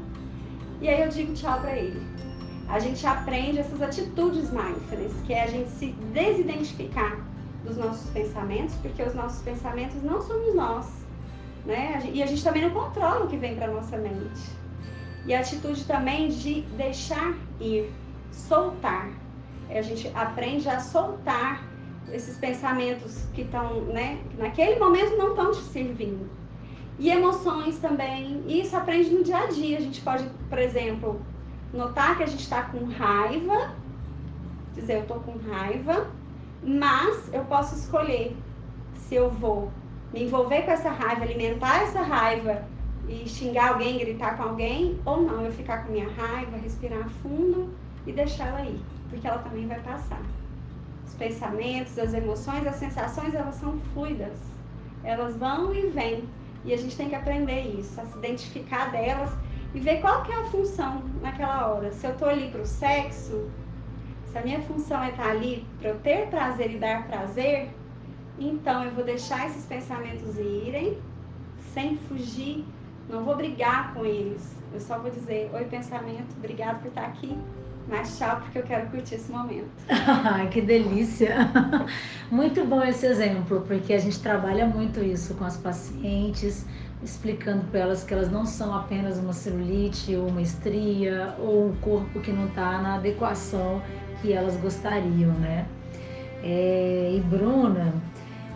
E 0.79 0.87
aí 0.87 1.01
eu 1.01 1.09
digo 1.09 1.33
tchau 1.33 1.59
para 1.59 1.75
ele 1.75 2.01
a 2.71 2.79
gente 2.79 3.05
aprende 3.05 3.59
essas 3.59 3.81
atitudes 3.81 4.49
mindfulness, 4.49 5.13
que 5.25 5.33
é 5.33 5.43
a 5.43 5.47
gente 5.47 5.69
se 5.71 5.87
desidentificar 6.13 7.19
dos 7.65 7.77
nossos 7.77 8.09
pensamentos, 8.11 8.75
porque 8.75 9.03
os 9.03 9.13
nossos 9.13 9.41
pensamentos 9.41 10.01
não 10.01 10.21
somos 10.21 10.55
nós. 10.55 10.87
né? 11.65 12.01
E 12.11 12.23
a 12.23 12.25
gente 12.25 12.43
também 12.43 12.63
não 12.63 12.71
controla 12.71 13.25
o 13.25 13.27
que 13.27 13.37
vem 13.37 13.55
para 13.55 13.67
nossa 13.67 13.97
mente. 13.97 14.41
E 15.25 15.33
a 15.33 15.41
atitude 15.41 15.83
também 15.83 16.29
de 16.29 16.61
deixar 16.77 17.35
ir, 17.59 17.91
soltar. 18.31 19.09
A 19.69 19.81
gente 19.81 20.09
aprende 20.15 20.67
a 20.67 20.79
soltar 20.79 21.63
esses 22.11 22.37
pensamentos 22.37 23.25
que 23.33 23.41
estão, 23.41 23.81
né, 23.85 24.19
que 24.29 24.37
naquele 24.37 24.79
momento 24.79 25.15
não 25.17 25.29
estão 25.29 25.51
te 25.51 25.61
servindo. 25.61 26.27
E 26.97 27.09
emoções 27.09 27.77
também. 27.79 28.43
Isso 28.47 28.75
aprende 28.75 29.09
no 29.11 29.23
dia 29.23 29.37
a 29.37 29.45
dia. 29.45 29.77
A 29.77 29.81
gente 29.81 30.01
pode, 30.01 30.23
por 30.49 30.57
exemplo, 30.57 31.21
notar 31.73 32.17
que 32.17 32.23
a 32.23 32.27
gente 32.27 32.41
está 32.41 32.63
com 32.63 32.85
raiva, 32.85 33.73
dizer 34.73 34.95
eu 34.95 35.01
estou 35.01 35.19
com 35.19 35.37
raiva, 35.49 36.09
mas 36.63 37.33
eu 37.33 37.43
posso 37.45 37.75
escolher 37.75 38.35
se 38.95 39.15
eu 39.15 39.29
vou 39.29 39.71
me 40.13 40.23
envolver 40.23 40.63
com 40.63 40.71
essa 40.71 40.89
raiva, 40.89 41.23
alimentar 41.23 41.83
essa 41.83 42.01
raiva 42.01 42.63
e 43.07 43.27
xingar 43.27 43.69
alguém, 43.69 43.97
gritar 43.97 44.37
com 44.37 44.43
alguém, 44.43 44.99
ou 45.05 45.21
não, 45.21 45.41
eu 45.41 45.51
ficar 45.51 45.85
com 45.85 45.91
minha 45.91 46.09
raiva, 46.09 46.57
respirar 46.57 47.09
fundo 47.21 47.73
e 48.05 48.11
deixar 48.11 48.47
ela 48.47 48.61
ir, 48.61 48.79
porque 49.09 49.27
ela 49.27 49.39
também 49.39 49.67
vai 49.67 49.79
passar. 49.79 50.21
Os 51.05 51.13
pensamentos, 51.15 51.97
as 51.97 52.13
emoções, 52.13 52.65
as 52.67 52.75
sensações, 52.75 53.33
elas 53.33 53.55
são 53.55 53.79
fluidas. 53.93 54.37
Elas 55.03 55.35
vão 55.35 55.73
e 55.73 55.87
vêm. 55.87 56.23
E 56.63 56.73
a 56.73 56.77
gente 56.77 56.95
tem 56.95 57.09
que 57.09 57.15
aprender 57.15 57.61
isso, 57.79 57.99
a 57.99 58.05
se 58.05 58.17
identificar 58.17 58.91
delas 58.91 59.31
e 59.73 59.79
ver 59.79 60.01
qual 60.01 60.23
que 60.23 60.31
é 60.31 60.35
a 60.35 60.45
função 60.45 61.01
naquela 61.21 61.67
hora. 61.67 61.91
Se 61.91 62.05
eu 62.05 62.11
estou 62.11 62.27
ali 62.27 62.49
para 62.49 62.61
o 62.61 62.65
sexo, 62.65 63.49
se 64.31 64.37
a 64.37 64.41
minha 64.41 64.61
função 64.61 65.01
é 65.03 65.09
estar 65.09 65.23
tá 65.23 65.29
ali 65.31 65.65
para 65.79 65.89
eu 65.89 65.99
ter 65.99 66.27
prazer 66.27 66.71
e 66.71 66.77
dar 66.77 67.07
prazer, 67.07 67.69
então 68.39 68.83
eu 68.83 68.91
vou 68.91 69.03
deixar 69.03 69.47
esses 69.47 69.65
pensamentos 69.65 70.37
irem 70.37 70.97
sem 71.73 71.97
fugir, 71.97 72.65
não 73.09 73.23
vou 73.23 73.35
brigar 73.35 73.93
com 73.93 74.05
eles. 74.05 74.55
Eu 74.73 74.79
só 74.79 74.97
vou 74.99 75.11
dizer: 75.11 75.49
Oi, 75.53 75.65
pensamento, 75.65 76.35
obrigado 76.37 76.81
por 76.81 76.87
estar 76.87 77.05
aqui. 77.05 77.37
Mas 77.87 78.17
tchau, 78.17 78.39
porque 78.39 78.59
eu 78.59 78.63
quero 78.63 78.89
curtir 78.89 79.15
esse 79.15 79.31
momento. 79.31 79.69
Que 80.51 80.61
delícia! 80.61 81.35
Muito 82.31 82.63
bom 82.65 82.83
esse 82.83 83.05
exemplo, 83.05 83.61
porque 83.67 83.93
a 83.93 83.99
gente 83.99 84.19
trabalha 84.19 84.65
muito 84.65 85.01
isso 85.01 85.33
com 85.33 85.43
as 85.43 85.57
pacientes, 85.57 86.65
explicando 87.03 87.63
para 87.65 87.81
elas 87.81 88.03
que 88.03 88.13
elas 88.13 88.31
não 88.31 88.45
são 88.45 88.75
apenas 88.75 89.17
uma 89.17 89.33
celulite 89.33 90.15
ou 90.15 90.27
uma 90.27 90.41
estria 90.41 91.35
ou 91.39 91.69
um 91.69 91.75
corpo 91.77 92.19
que 92.19 92.31
não 92.31 92.47
está 92.47 92.81
na 92.81 92.95
adequação 92.95 93.81
que 94.21 94.31
elas 94.31 94.55
gostariam, 94.57 95.33
né? 95.33 95.65
É, 96.43 97.13
e 97.15 97.19
Bruna, 97.21 97.93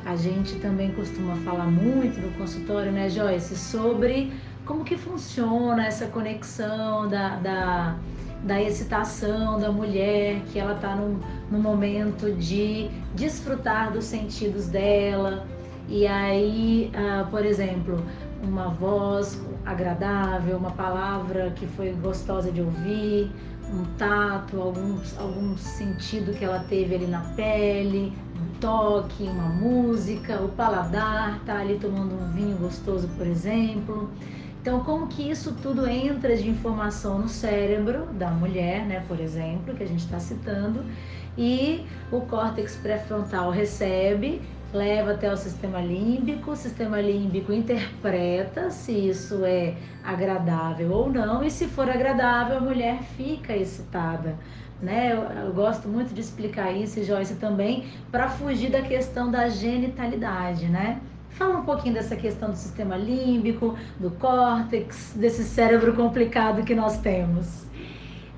a 0.05 0.15
gente 0.15 0.55
também 0.59 0.91
costuma 0.91 1.35
falar 1.37 1.65
muito 1.65 2.19
no 2.19 2.31
consultório, 2.37 2.91
né, 2.91 3.09
Joyce, 3.09 3.55
sobre 3.55 4.31
como 4.65 4.83
que 4.83 4.97
funciona 4.97 5.85
essa 5.85 6.07
conexão 6.07 7.07
da, 7.07 7.35
da, 7.37 7.95
da 8.43 8.61
excitação 8.61 9.59
da 9.59 9.71
mulher, 9.71 10.41
que 10.51 10.59
ela 10.59 10.73
está 10.75 10.95
num, 10.95 11.19
num 11.51 11.59
momento 11.59 12.31
de 12.33 12.89
desfrutar 13.15 13.91
dos 13.91 14.05
sentidos 14.05 14.67
dela. 14.67 15.45
E 15.87 16.07
aí, 16.07 16.91
uh, 16.95 17.29
por 17.29 17.45
exemplo, 17.45 18.03
uma 18.43 18.69
voz 18.69 19.41
agradável, 19.65 20.57
uma 20.57 20.71
palavra 20.71 21.51
que 21.55 21.65
foi 21.67 21.91
gostosa 21.93 22.51
de 22.51 22.61
ouvir, 22.61 23.31
um 23.73 23.83
tato, 23.97 24.61
algum, 24.61 24.97
algum 25.17 25.57
sentido 25.57 26.33
que 26.33 26.45
ela 26.45 26.59
teve 26.59 26.95
ali 26.95 27.07
na 27.07 27.21
pele, 27.35 28.13
um 28.35 28.59
toque, 28.59 29.23
uma 29.23 29.49
música, 29.49 30.41
o 30.41 30.49
paladar, 30.49 31.39
tá 31.45 31.59
ali 31.59 31.79
tomando 31.79 32.15
um 32.15 32.31
vinho 32.31 32.57
gostoso, 32.57 33.07
por 33.17 33.25
exemplo. 33.25 34.09
Então, 34.61 34.79
como 34.79 35.07
que 35.07 35.29
isso 35.29 35.53
tudo 35.61 35.87
entra 35.87 36.35
de 36.35 36.49
informação 36.49 37.19
no 37.19 37.29
cérebro 37.29 38.05
da 38.13 38.31
mulher, 38.31 38.85
né, 38.85 39.03
por 39.07 39.19
exemplo, 39.19 39.75
que 39.75 39.83
a 39.83 39.87
gente 39.87 40.03
está 40.05 40.19
citando, 40.19 40.83
e 41.37 41.85
o 42.11 42.21
córtex 42.21 42.75
pré-frontal 42.77 43.51
recebe 43.51 44.41
leva 44.75 45.13
até 45.13 45.31
o 45.31 45.37
sistema 45.37 45.79
límbico, 45.79 46.51
o 46.51 46.55
sistema 46.55 46.99
límbico 46.99 47.53
interpreta 47.53 48.69
se 48.69 48.91
isso 48.91 49.43
é 49.45 49.75
agradável 50.03 50.91
ou 50.91 51.09
não, 51.09 51.43
e 51.43 51.49
se 51.49 51.65
for 51.67 51.89
agradável, 51.89 52.57
a 52.57 52.61
mulher 52.61 53.01
fica 53.17 53.55
excitada. 53.55 54.35
Né? 54.81 55.13
Eu, 55.13 55.21
eu 55.45 55.53
gosto 55.53 55.87
muito 55.87 56.13
de 56.13 56.19
explicar 56.19 56.71
isso, 56.71 57.01
Joyce, 57.03 57.35
também, 57.35 57.85
para 58.11 58.29
fugir 58.29 58.69
da 58.69 58.81
questão 58.81 59.31
da 59.31 59.47
genitalidade, 59.47 60.67
né? 60.67 60.99
Fala 61.29 61.57
um 61.57 61.65
pouquinho 61.65 61.93
dessa 61.93 62.15
questão 62.15 62.51
do 62.51 62.55
sistema 62.55 62.95
límbico, 62.95 63.77
do 63.99 64.11
córtex, 64.11 65.13
desse 65.15 65.43
cérebro 65.43 65.93
complicado 65.93 66.63
que 66.63 66.75
nós 66.75 66.97
temos. 66.99 67.65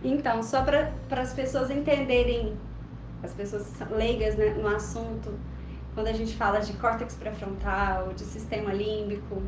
Então, 0.04 0.42
só 0.42 0.64
para 0.64 0.92
as 1.12 1.34
pessoas 1.34 1.70
entenderem, 1.70 2.54
as 3.24 3.34
pessoas 3.34 3.72
leigas 3.92 4.36
né, 4.36 4.56
no 4.60 4.68
assunto, 4.68 5.34
quando 5.98 6.10
a 6.10 6.14
gente 6.14 6.38
fala 6.38 6.60
de 6.60 6.74
córtex 6.74 7.16
pré-frontal, 7.16 8.14
de 8.14 8.24
sistema 8.24 8.72
límbico, 8.72 9.42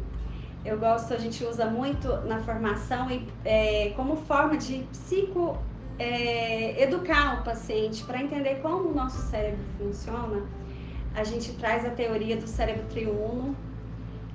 eu 0.65 0.79
gosto, 0.79 1.13
a 1.13 1.17
gente 1.19 1.45
usa 1.45 1.67
muito 1.67 2.07
na 2.25 2.39
formação 2.39 3.07
e 3.11 3.23
é, 3.45 3.93
como 3.95 4.15
forma 4.15 4.57
de 4.57 4.79
psico 4.89 5.59
é, 5.99 6.81
educar 6.81 7.39
o 7.39 7.43
paciente 7.43 8.03
para 8.03 8.19
entender 8.19 8.61
como 8.63 8.89
o 8.89 8.95
nosso 8.95 9.21
cérebro 9.29 9.63
funciona. 9.77 10.41
A 11.13 11.23
gente 11.23 11.53
traz 11.53 11.85
a 11.85 11.91
teoria 11.91 12.35
do 12.35 12.47
cérebro 12.47 12.83
triuno, 12.89 13.55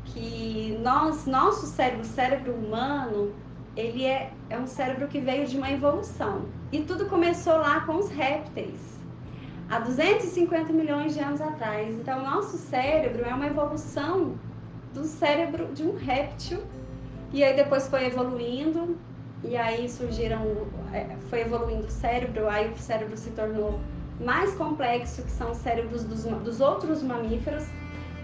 que 0.05 0.79
nós, 0.85 1.27
nosso 1.27 1.67
cérebro, 1.67 2.03
o 2.03 2.05
cérebro 2.05 2.55
humano, 2.55 3.35
ele 3.77 4.05
é, 4.05 4.33
é 4.51 4.57
um 4.57 4.69
cérebro 4.69 5.09
que 5.09 5.19
veio 5.19 5.49
de 5.49 5.57
uma 5.57 5.73
evolução. 5.73 6.43
E 6.71 6.83
tudo 6.83 7.07
começou 7.07 7.57
lá 7.57 7.81
com 7.81 7.97
os 7.97 8.09
répteis 8.09 8.94
há 9.75 9.81
250 9.81 10.73
milhões 10.73 11.15
de 11.15 11.21
anos 11.21 11.41
atrás. 11.41 11.93
Então, 11.97 12.23
nosso 12.23 12.57
cérebro 12.57 13.25
é 13.25 13.35
uma 13.35 13.47
evolução 13.47 14.37
do 14.93 15.03
cérebro 15.03 15.67
de 15.75 15.83
um 15.83 15.97
réptil. 15.97 16.63
E 17.33 17.43
aí 17.43 17.57
depois 17.57 17.89
foi 17.89 18.07
evoluindo, 18.07 18.97
e 19.43 19.57
aí 19.57 19.89
surgiram, 19.89 20.69
é, 20.93 21.17
foi 21.29 21.41
evoluindo 21.41 21.89
o 21.89 21.91
cérebro, 21.91 22.49
aí 22.49 22.71
o 22.71 22.79
cérebro 22.79 23.17
se 23.17 23.31
tornou 23.31 23.81
mais 24.21 24.55
complexo, 24.55 25.25
que 25.25 25.33
são 25.33 25.51
os 25.51 25.59
cérebros 25.59 26.05
dos, 26.05 26.23
dos 26.23 26.61
outros 26.61 27.03
mamíferos, 27.03 27.65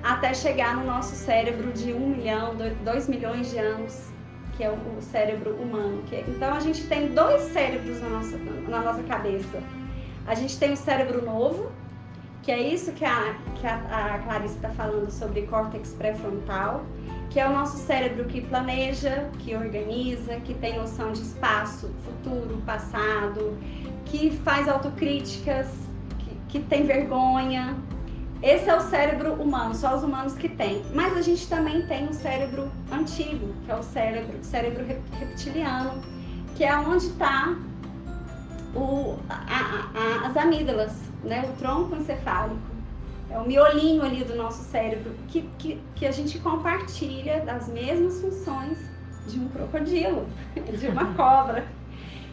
até 0.05 0.33
chegar 0.33 0.77
no 0.77 0.85
nosso 0.85 1.17
cérebro 1.17 1.73
de 1.73 1.93
um 1.93 2.11
milhão, 2.11 2.55
dois 2.85 3.09
milhões 3.09 3.51
de 3.51 3.59
anos, 3.59 4.13
que 4.57 4.63
é 4.63 4.71
o, 4.71 5.03
cérebro 5.03 5.57
humano. 5.57 6.05
É, 6.13 6.21
então 6.29 6.55
a 6.55 6.61
gente 6.61 6.87
tem 6.87 7.09
dois 7.09 7.43
cérebros 7.53 8.01
na 8.01 8.09
nossa, 8.11 8.39
na 8.69 8.81
nossa 8.83 9.03
cabeça 9.03 9.61
a 10.31 10.35
gente 10.37 10.57
tem 10.59 10.73
o 10.73 10.77
cérebro 10.77 11.25
novo, 11.25 11.73
que 12.41 12.53
é 12.53 12.61
isso 12.61 12.93
que 12.93 13.05
a, 13.05 13.35
que 13.57 13.67
a, 13.67 14.15
a 14.15 14.19
Clarice 14.21 14.55
está 14.55 14.69
falando 14.71 15.11
sobre 15.11 15.43
córtex 15.43 15.93
pré-frontal, 15.95 16.85
que 17.31 17.41
é 17.41 17.49
o 17.49 17.53
nosso 17.53 17.77
cérebro 17.79 18.25
que 18.27 18.41
planeja, 18.41 19.29
que 19.41 19.57
organiza, 19.57 20.37
que 20.37 20.55
tem 20.55 20.79
noção 20.79 21.11
de 21.11 21.23
espaço, 21.23 21.91
futuro, 22.05 22.63
passado, 22.65 23.59
que 24.05 24.31
faz 24.45 24.69
autocríticas, 24.69 25.67
que, 26.21 26.37
que 26.49 26.61
tem 26.61 26.87
vergonha. 26.87 27.77
Esse 28.41 28.71
é 28.71 28.77
o 28.77 28.81
cérebro 28.83 29.33
humano, 29.35 29.75
só 29.75 29.97
os 29.97 30.05
humanos 30.05 30.35
que 30.35 30.49
têm. 30.49 30.85
Mas 30.95 31.17
a 31.17 31.23
gente 31.23 31.49
também 31.49 31.85
tem 31.89 32.07
o 32.07 32.15
cérebro 32.15 32.71
antigo, 32.93 33.53
que 33.65 33.73
é 33.73 33.75
o 33.75 33.83
cérebro, 33.83 34.39
cérebro 34.43 34.85
reptiliano, 35.19 36.01
que 36.55 36.63
é 36.63 36.77
onde 36.79 37.07
está 37.07 37.57
o, 38.75 39.19
a, 39.29 39.91
a, 39.95 40.27
as 40.29 40.37
amígdalas, 40.37 40.93
né? 41.25 41.49
o 41.49 41.57
tronco 41.59 41.97
encefálico. 41.97 42.71
É 43.31 43.39
o 43.39 43.47
miolinho 43.47 44.03
ali 44.03 44.25
do 44.25 44.35
nosso 44.35 44.65
cérebro 44.65 45.15
que, 45.29 45.49
que, 45.57 45.81
que 45.95 46.05
a 46.05 46.11
gente 46.11 46.39
compartilha 46.41 47.41
das 47.43 47.69
mesmas 47.69 48.21
funções 48.21 48.79
de 49.27 49.39
um 49.39 49.49
crocodilo, 49.49 50.27
de 50.79 50.89
uma 50.89 51.15
cobra. 51.15 51.65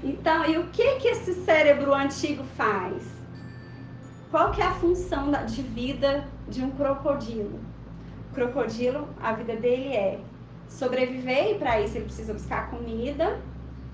Então, 0.03 0.45
e 0.45 0.57
o 0.57 0.67
que 0.67 0.95
que 0.95 1.07
esse 1.07 1.33
cérebro 1.33 1.93
antigo 1.93 2.43
faz? 2.55 3.03
Qual 4.31 4.51
que 4.51 4.61
é 4.61 4.65
a 4.65 4.73
função 4.73 5.31
de 5.45 5.61
vida 5.61 6.27
de 6.47 6.63
um 6.63 6.71
crocodilo? 6.71 7.59
O 8.31 8.35
crocodilo, 8.35 9.07
a 9.21 9.33
vida 9.33 9.55
dele 9.55 9.93
é 9.93 10.19
sobreviver 10.67 11.51
e 11.51 11.55
para 11.55 11.79
isso 11.81 11.97
ele 11.97 12.05
precisa 12.05 12.33
buscar 12.33 12.69
comida, 12.69 13.39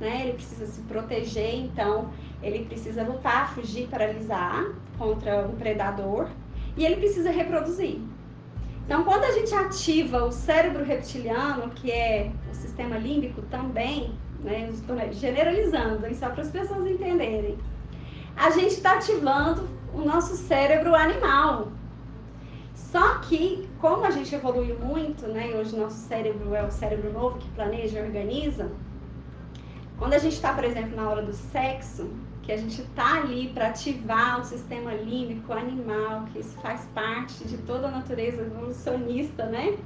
né? 0.03 0.21
Ele 0.21 0.33
precisa 0.33 0.65
se 0.67 0.81
proteger, 0.81 1.55
então 1.55 2.09
ele 2.41 2.65
precisa 2.65 3.03
lutar, 3.03 3.53
fugir, 3.55 3.87
paralisar 3.87 4.65
contra 4.97 5.47
um 5.47 5.55
predador 5.55 6.29
e 6.75 6.85
ele 6.85 6.97
precisa 6.97 7.31
reproduzir. 7.31 7.99
Então, 8.85 9.03
quando 9.05 9.23
a 9.23 9.31
gente 9.31 9.55
ativa 9.55 10.25
o 10.25 10.31
cérebro 10.31 10.83
reptiliano, 10.83 11.69
que 11.69 11.89
é 11.89 12.31
o 12.51 12.53
sistema 12.53 12.97
límbico 12.97 13.41
também, 13.43 14.13
né, 14.41 14.69
generalizando, 15.13 16.13
só 16.15 16.29
para 16.29 16.41
as 16.41 16.51
pessoas 16.51 16.85
entenderem, 16.85 17.57
a 18.35 18.49
gente 18.49 18.73
está 18.73 18.95
ativando 18.95 19.69
o 19.93 20.01
nosso 20.01 20.35
cérebro 20.35 20.93
animal. 20.93 21.71
Só 22.75 23.19
que 23.19 23.69
como 23.79 24.03
a 24.03 24.11
gente 24.11 24.35
evoluiu 24.35 24.77
muito, 24.79 25.27
né, 25.27 25.55
hoje 25.55 25.75
nosso 25.77 25.97
cérebro 25.97 26.53
é 26.53 26.63
o 26.63 26.71
cérebro 26.71 27.11
novo 27.13 27.37
que 27.37 27.49
planeja 27.51 27.99
e 27.99 28.03
organiza, 28.03 28.69
quando 29.97 30.13
a 30.13 30.17
gente 30.17 30.33
está, 30.33 30.53
por 30.53 30.63
exemplo, 30.63 30.95
na 30.95 31.09
hora 31.09 31.21
do 31.21 31.33
sexo, 31.33 32.09
que 32.41 32.51
a 32.51 32.57
gente 32.57 32.81
está 32.81 33.21
ali 33.21 33.49
para 33.53 33.67
ativar 33.67 34.41
o 34.41 34.43
sistema 34.43 34.93
límbico 34.93 35.53
animal, 35.53 36.25
que 36.31 36.39
isso 36.39 36.57
faz 36.59 36.81
parte 36.93 37.47
de 37.47 37.57
toda 37.59 37.87
a 37.87 37.91
natureza 37.91 38.41
evolucionista, 38.41 39.45
né? 39.45 39.77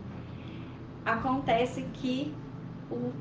Acontece 1.06 1.84
que 1.94 2.34
o 2.90 3.12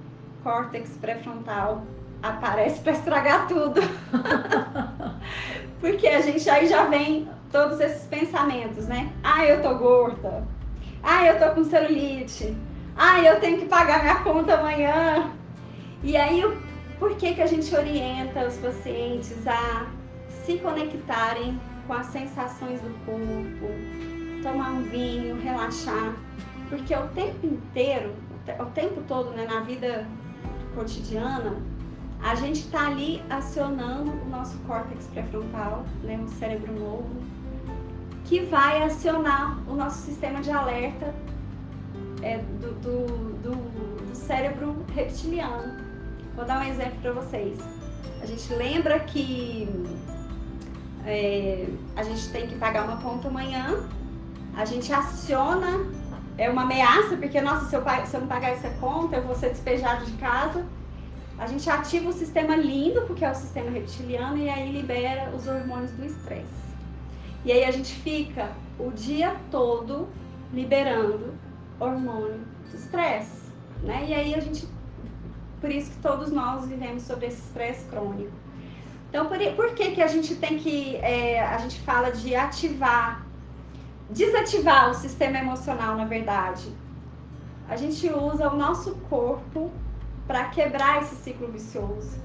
córtex 0.43 0.97
pré-frontal 0.97 1.83
aparece 2.23 2.81
para 2.81 2.93
estragar 2.93 3.47
tudo. 3.47 3.81
Porque 5.81 6.09
a 6.09 6.23
gente 6.23 6.49
aí 6.49 6.67
já 6.67 6.85
vem 6.87 7.29
todos 7.53 7.79
esses 7.79 8.07
pensamentos, 8.07 8.87
né? 8.87 9.13
Ah, 9.23 9.45
eu 9.45 9.61
tô 9.61 9.75
gorda. 9.77 10.47
Ah, 11.03 11.27
eu 11.27 11.39
tô 11.39 11.55
com 11.55 11.65
celulite. 11.65 12.57
Ah, 12.97 13.21
eu 13.21 13.39
tenho 13.39 13.59
que 13.59 13.67
pagar 13.67 14.03
minha 14.03 14.17
conta 14.21 14.55
amanhã. 14.55 15.31
E 16.03 16.17
aí 16.17 16.43
por 16.99 17.15
que, 17.17 17.35
que 17.35 17.43
a 17.43 17.47
gente 17.47 17.75
orienta 17.75 18.47
os 18.47 18.57
pacientes 18.57 19.47
a 19.47 19.87
se 20.45 20.59
conectarem 20.59 21.61
com 21.87 21.93
as 21.93 22.07
sensações 22.07 22.81
do 22.81 22.91
corpo, 23.05 24.43
tomar 24.43 24.71
um 24.71 24.83
vinho, 24.83 25.41
relaxar? 25.41 26.15
Porque 26.69 26.95
o 26.95 27.07
tempo 27.09 27.47
inteiro, 27.47 28.15
o 28.59 28.67
tempo 28.67 29.03
todo, 29.07 29.31
né, 29.31 29.47
na 29.47 29.61
vida 29.61 30.07
cotidiana, 30.75 31.57
a 32.23 32.35
gente 32.35 32.61
está 32.61 32.87
ali 32.87 33.23
acionando 33.29 34.11
o 34.11 34.29
nosso 34.29 34.59
córtex 34.61 35.07
pré-frontal, 35.09 35.85
né, 36.03 36.19
o 36.25 36.29
cérebro 36.29 36.73
novo, 36.73 37.11
que 38.25 38.41
vai 38.41 38.83
acionar 38.83 39.59
o 39.69 39.75
nosso 39.75 39.99
sistema 39.99 40.41
de 40.41 40.51
alerta 40.51 41.15
é, 42.23 42.39
do, 42.39 42.73
do, 42.81 43.07
do, 43.43 44.07
do 44.07 44.15
cérebro 44.15 44.77
reptiliano. 44.95 45.86
Vou 46.37 46.45
dar 46.45 46.61
um 46.61 46.65
exemplo 46.65 47.01
para 47.01 47.13
vocês. 47.13 47.59
A 48.21 48.27
gente 48.27 48.53
lembra 48.53 49.01
que 49.01 49.67
é, 51.07 51.67
a 51.97 52.03
gente 52.03 52.29
tem 52.29 52.47
que 52.47 52.57
pagar 52.57 52.85
uma 52.85 52.99
conta 52.99 53.29
amanhã, 53.29 53.89
a 54.55 54.67
gente 54.67 54.93
aciona, 54.93 55.87
é 56.37 56.51
uma 56.51 56.63
ameaça, 56.63 57.17
porque, 57.17 57.41
nossa, 57.41 57.65
se 57.71 57.75
eu, 57.75 57.83
se 58.05 58.15
eu 58.15 58.21
não 58.21 58.29
pagar 58.29 58.51
essa 58.51 58.69
conta, 58.81 59.17
eu 59.17 59.23
vou 59.23 59.35
ser 59.35 59.49
despejado 59.49 60.05
de 60.05 60.13
casa. 60.19 60.67
A 61.39 61.47
gente 61.47 61.69
ativa 61.71 62.11
o 62.11 62.13
sistema 62.13 62.55
lindo, 62.55 63.01
porque 63.03 63.25
é 63.25 63.31
o 63.31 63.35
sistema 63.35 63.71
reptiliano, 63.71 64.37
e 64.37 64.51
aí 64.51 64.71
libera 64.71 65.35
os 65.35 65.47
hormônios 65.47 65.93
do 65.93 66.05
estresse. 66.05 66.45
E 67.47 67.53
aí 67.53 67.65
a 67.65 67.71
gente 67.71 67.95
fica 67.95 68.51
o 68.79 68.91
dia 68.91 69.37
todo 69.51 70.07
liberando 70.53 71.35
hormônio 71.81 72.41
do 72.71 72.77
estresse, 72.77 73.51
né? 73.83 74.05
E 74.09 74.15
aí 74.15 74.35
a 74.35 74.41
gente 74.41 74.67
por 75.61 75.71
isso 75.71 75.91
que 75.91 75.99
todos 75.99 76.31
nós 76.31 76.67
vivemos 76.67 77.03
sobre 77.03 77.27
esse 77.27 77.41
estresse 77.41 77.85
crônico. 77.87 78.33
Então, 79.09 79.27
por, 79.27 79.39
por, 79.55 79.75
que, 79.75 79.93
que 79.93 80.03
a 80.03 80.07
gente 80.07 80.35
tem 80.35 80.59
que, 80.59 80.97
é, 80.97 81.41
a 81.41 81.59
gente 81.59 81.81
fala 81.81 82.11
de 82.11 82.35
ativar, 82.35 83.25
desativar 84.11 84.91
o 84.91 84.95
sistema 84.95 85.39
emocional, 85.39 85.97
na 85.97 86.05
verdade? 86.05 86.71
A 87.69 87.77
gente 87.77 88.09
usa 88.09 88.49
o 88.49 88.57
nosso 88.57 88.95
corpo 89.09 89.71
para 90.27 90.45
quebrar 90.47 91.03
esse 91.03 91.17
ciclo 91.17 91.49
vicioso. 91.49 92.21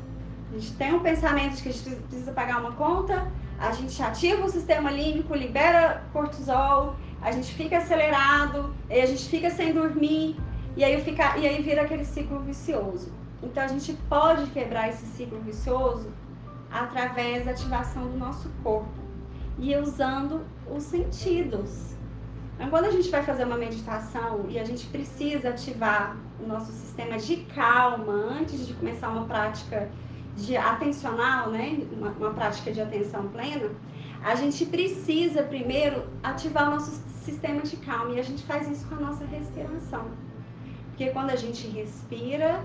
A 0.51 0.57
gente 0.57 0.73
tem 0.73 0.93
um 0.93 1.00
pensamento 1.00 1.55
de 1.55 1.63
que 1.63 1.69
a 1.69 1.71
gente 1.71 1.95
precisa 1.95 2.31
pagar 2.31 2.59
uma 2.59 2.73
conta, 2.73 3.31
a 3.57 3.71
gente 3.71 4.01
ativa 4.01 4.43
o 4.43 4.50
sistema 4.50 4.91
límbico, 4.91 5.33
libera 5.33 6.03
cortisol, 6.11 6.95
a 7.21 7.31
gente 7.31 7.53
fica 7.53 7.77
acelerado, 7.77 8.75
a 8.89 9.05
gente 9.05 9.29
fica 9.29 9.50
sem 9.50 9.71
dormir, 9.71 10.35
e 10.75 10.83
aí, 10.83 11.00
fica, 11.01 11.37
e 11.37 11.48
aí 11.48 11.61
vira 11.61 11.83
aquele 11.83 12.03
ciclo 12.03 12.39
vicioso. 12.39 13.21
Então 13.44 13.64
a 13.64 13.68
gente 13.68 13.94
pode 14.08 14.50
quebrar 14.51 14.90
esse 14.90 15.06
ciclo 15.06 15.40
vicioso 15.42 16.12
através 16.72 17.46
da 17.46 17.51
ativação 17.51 18.08
do 18.08 18.18
nosso 18.18 18.50
corpo 18.64 19.01
e 19.58 19.75
usando 19.75 20.42
os 20.70 20.84
sentidos. 20.84 21.92
Então, 22.56 22.70
quando 22.70 22.86
a 22.86 22.92
gente 22.92 23.10
vai 23.10 23.24
fazer 23.24 23.44
uma 23.44 23.58
meditação 23.58 24.46
e 24.48 24.60
a 24.60 24.64
gente 24.64 24.86
precisa 24.88 25.50
ativar 25.50 26.16
o 26.40 26.48
nosso 26.48 26.72
sistema 26.72 27.18
de 27.18 27.38
calma 27.56 28.14
antes 28.14 28.68
de 28.68 28.74
começar 28.74 29.10
uma 29.10 29.25
prática 29.25 29.90
de 30.36 30.56
atencional, 30.56 31.50
né, 31.50 31.80
uma, 31.92 32.10
uma 32.12 32.32
prática 32.32 32.72
de 32.72 32.80
atenção 32.80 33.27
plena, 33.30 33.70
a 34.24 34.36
gente 34.36 34.66
precisa 34.66 35.44
primeiro 35.44 36.08
ativar 36.22 36.68
o 36.68 36.72
nosso 36.72 36.92
sistema 37.24 37.62
de 37.62 37.77
calma 37.77 38.14
e 38.14 38.20
a 38.20 38.24
gente 38.24 38.44
faz 38.44 38.70
isso 38.70 38.88
com 38.88 38.96
a 38.96 39.00
nossa 39.00 39.25
respiração. 39.25 40.06
Porque 40.90 41.10
quando 41.10 41.32
a 41.32 41.36
gente 41.36 41.68
respira, 41.68 42.64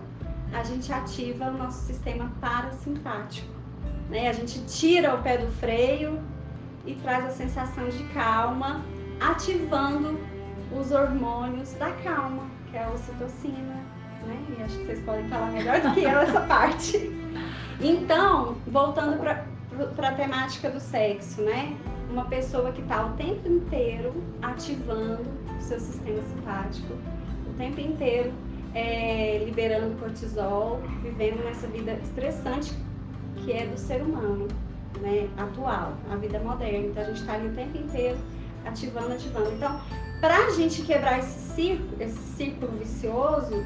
a 0.53 0.63
gente 0.63 0.93
ativa 0.93 1.47
o 1.47 1.53
nosso 1.53 1.87
sistema 1.87 2.31
parasimpático. 2.41 3.55
Né? 4.09 4.29
A 4.29 4.33
gente 4.33 4.65
tira 4.67 5.15
o 5.15 5.23
pé 5.23 5.39
do 5.39 5.51
freio 5.53 6.21
e 6.87 6.95
traz 6.95 7.25
a 7.25 7.31
sensação 7.31 7.89
de 7.89 8.03
calma, 8.15 8.85
ativando 9.21 10.19
os 10.73 10.93
hormônios 10.93 11.73
da 11.75 11.91
calma, 11.93 12.45
que 12.71 12.77
é 12.77 12.85
a 12.85 12.91
ocitocina. 12.91 13.85
Né? 14.27 14.39
E 14.59 14.63
acho 14.63 14.79
que 14.79 14.87
vocês 14.87 15.01
podem 15.05 15.29
falar 15.29 15.51
melhor 15.51 15.81
do 15.81 15.93
que 15.93 16.03
eu 16.03 16.19
essa 16.19 16.41
parte. 16.47 17.11
Então, 17.81 18.57
voltando 18.67 19.19
para 19.19 20.09
a 20.09 20.13
temática 20.13 20.71
do 20.71 20.81
sexo, 20.81 21.43
né? 21.43 21.77
Uma 22.11 22.25
pessoa 22.25 22.73
que 22.73 22.81
está 22.81 23.05
o 23.05 23.13
tempo 23.15 23.47
inteiro 23.49 24.15
ativando 24.41 25.27
o 25.59 25.61
seu 25.61 25.79
sistema 25.79 26.23
simpático, 26.23 26.95
o 27.49 27.53
tempo 27.59 27.81
inteiro 27.81 28.33
é, 28.75 29.43
liberando 29.45 29.99
cortisol, 29.99 30.81
vivendo 31.03 31.43
nessa 31.45 31.67
vida 31.67 31.93
estressante 32.03 32.73
que 33.37 33.53
é 33.53 33.67
do 33.67 33.79
ser 33.79 34.03
humano, 34.03 34.49
né, 35.01 35.29
atual, 35.37 35.95
a 36.11 36.17
vida 36.17 36.41
moderna. 36.41 36.89
Então 36.89 37.03
a 37.03 37.07
gente 37.07 37.21
está 37.21 37.35
ali 37.35 37.49
o 37.49 37.55
tempo 37.55 37.79
inteiro 37.79 38.19
ativando, 38.65 39.13
ativando. 39.13 39.53
Então, 39.53 39.81
para 40.21 40.37
a 40.47 40.51
gente 40.51 40.83
quebrar 40.83 41.19
esse 41.21 41.55
círculo, 41.55 41.97
esse 42.01 42.19
círculo 42.37 42.73
vicioso, 42.79 43.65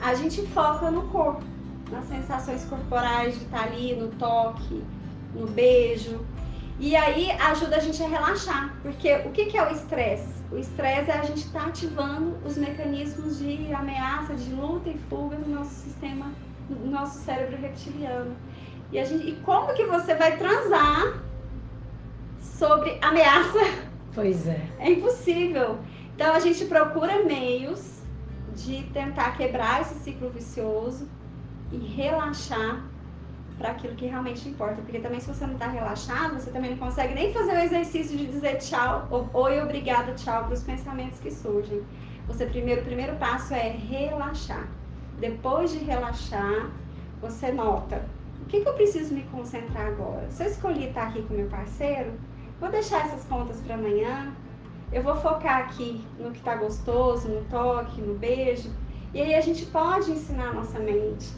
a 0.00 0.14
gente 0.14 0.46
foca 0.48 0.90
no 0.90 1.02
corpo, 1.08 1.42
nas 1.90 2.06
sensações 2.06 2.64
corporais 2.64 3.34
de 3.34 3.44
estar 3.44 3.58
tá 3.58 3.64
ali, 3.64 3.94
no 3.94 4.08
toque, 4.08 4.82
no 5.34 5.46
beijo. 5.46 6.20
E 6.78 6.96
aí 6.96 7.30
ajuda 7.32 7.76
a 7.76 7.80
gente 7.80 8.02
a 8.02 8.08
relaxar, 8.08 8.74
porque 8.82 9.12
o 9.26 9.30
que, 9.30 9.46
que 9.46 9.58
é 9.58 9.68
o 9.68 9.72
estresse? 9.72 10.39
O 10.52 10.58
estresse 10.58 11.10
é 11.10 11.14
a 11.14 11.22
gente 11.22 11.46
estar 11.46 11.60
tá 11.60 11.66
ativando 11.66 12.36
os 12.44 12.56
mecanismos 12.56 13.38
de 13.38 13.72
ameaça, 13.72 14.34
de 14.34 14.52
luta 14.52 14.90
e 14.90 14.98
fuga 15.08 15.36
no 15.36 15.54
nosso 15.54 15.70
sistema, 15.70 16.32
no 16.68 16.90
nosso 16.90 17.20
cérebro 17.20 17.56
reptiliano. 17.56 18.36
E, 18.90 19.04
gente, 19.04 19.28
e 19.28 19.36
como 19.42 19.72
que 19.74 19.86
você 19.86 20.14
vai 20.14 20.36
transar 20.36 21.22
sobre 22.40 22.98
ameaça? 23.00 23.58
Pois 24.12 24.48
é. 24.48 24.60
É 24.80 24.90
impossível. 24.90 25.78
Então 26.16 26.34
a 26.34 26.40
gente 26.40 26.64
procura 26.64 27.24
meios 27.24 28.02
de 28.56 28.82
tentar 28.92 29.36
quebrar 29.36 29.82
esse 29.82 29.94
ciclo 30.00 30.30
vicioso 30.30 31.08
e 31.70 31.78
relaxar 31.78 32.84
para 33.60 33.72
aquilo 33.72 33.94
que 33.94 34.06
realmente 34.06 34.48
importa. 34.48 34.80
Porque 34.82 34.98
também 34.98 35.20
se 35.20 35.28
você 35.28 35.46
não 35.46 35.52
está 35.52 35.68
relaxado, 35.68 36.34
você 36.34 36.50
também 36.50 36.70
não 36.70 36.78
consegue 36.78 37.14
nem 37.14 37.32
fazer 37.32 37.52
o 37.52 37.58
exercício 37.58 38.16
de 38.16 38.26
dizer 38.26 38.56
tchau, 38.56 39.06
ou 39.10 39.28
oi, 39.34 39.60
obrigado, 39.60 40.16
tchau 40.16 40.44
para 40.44 40.54
os 40.54 40.62
pensamentos 40.62 41.20
que 41.20 41.30
surgem. 41.30 41.82
Você 42.26 42.46
primeiro, 42.46 42.80
o 42.80 42.84
primeiro 42.84 43.14
passo 43.16 43.52
é 43.54 43.68
relaxar. 43.68 44.66
Depois 45.18 45.70
de 45.70 45.78
relaxar, 45.78 46.70
você 47.20 47.52
nota 47.52 48.02
o 48.42 48.46
que, 48.46 48.62
que 48.62 48.68
eu 48.68 48.72
preciso 48.72 49.14
me 49.14 49.22
concentrar 49.24 49.88
agora. 49.88 50.28
Se 50.30 50.42
eu 50.42 50.48
escolhi 50.48 50.86
estar 50.88 51.08
aqui 51.08 51.22
com 51.22 51.34
meu 51.34 51.48
parceiro, 51.48 52.12
vou 52.58 52.70
deixar 52.70 53.04
essas 53.06 53.24
contas 53.26 53.60
para 53.60 53.74
amanhã. 53.74 54.32
Eu 54.90 55.02
vou 55.02 55.14
focar 55.16 55.58
aqui 55.58 56.04
no 56.18 56.32
que 56.32 56.38
está 56.38 56.56
gostoso, 56.56 57.28
no 57.28 57.44
toque, 57.44 58.00
no 58.00 58.14
beijo. 58.14 58.70
E 59.12 59.20
aí 59.20 59.34
a 59.34 59.40
gente 59.40 59.66
pode 59.66 60.10
ensinar 60.10 60.48
a 60.48 60.52
nossa 60.54 60.78
mente 60.78 61.28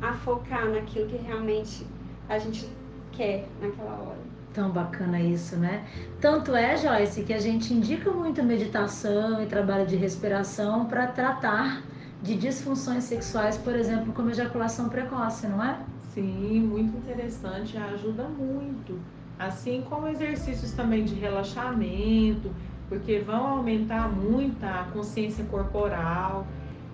a 0.00 0.12
focar 0.12 0.68
naquilo 0.68 1.06
que 1.06 1.16
realmente 1.16 1.86
a 2.28 2.38
gente 2.38 2.68
quer 3.12 3.46
naquela 3.60 3.92
hora. 3.92 4.18
Tão 4.52 4.70
bacana 4.70 5.20
isso, 5.20 5.56
né? 5.56 5.84
Tanto 6.20 6.56
é, 6.56 6.76
Joyce, 6.76 7.22
que 7.22 7.32
a 7.32 7.38
gente 7.38 7.72
indica 7.72 8.10
muito 8.10 8.42
meditação 8.42 9.42
e 9.42 9.46
trabalho 9.46 9.86
de 9.86 9.96
respiração 9.96 10.86
para 10.86 11.06
tratar 11.06 11.82
de 12.22 12.36
disfunções 12.36 13.04
sexuais, 13.04 13.56
por 13.56 13.74
exemplo, 13.74 14.12
como 14.12 14.30
ejaculação 14.30 14.88
precoce, 14.88 15.46
não 15.46 15.62
é? 15.62 15.78
Sim, 16.12 16.60
muito 16.62 16.96
interessante, 16.98 17.76
ajuda 17.76 18.24
muito. 18.24 18.98
Assim 19.38 19.82
como 19.88 20.08
exercícios 20.08 20.72
também 20.72 21.04
de 21.04 21.14
relaxamento, 21.14 22.50
porque 22.88 23.20
vão 23.20 23.46
aumentar 23.46 24.08
muito 24.08 24.62
a 24.64 24.88
consciência 24.92 25.44
corporal, 25.44 26.46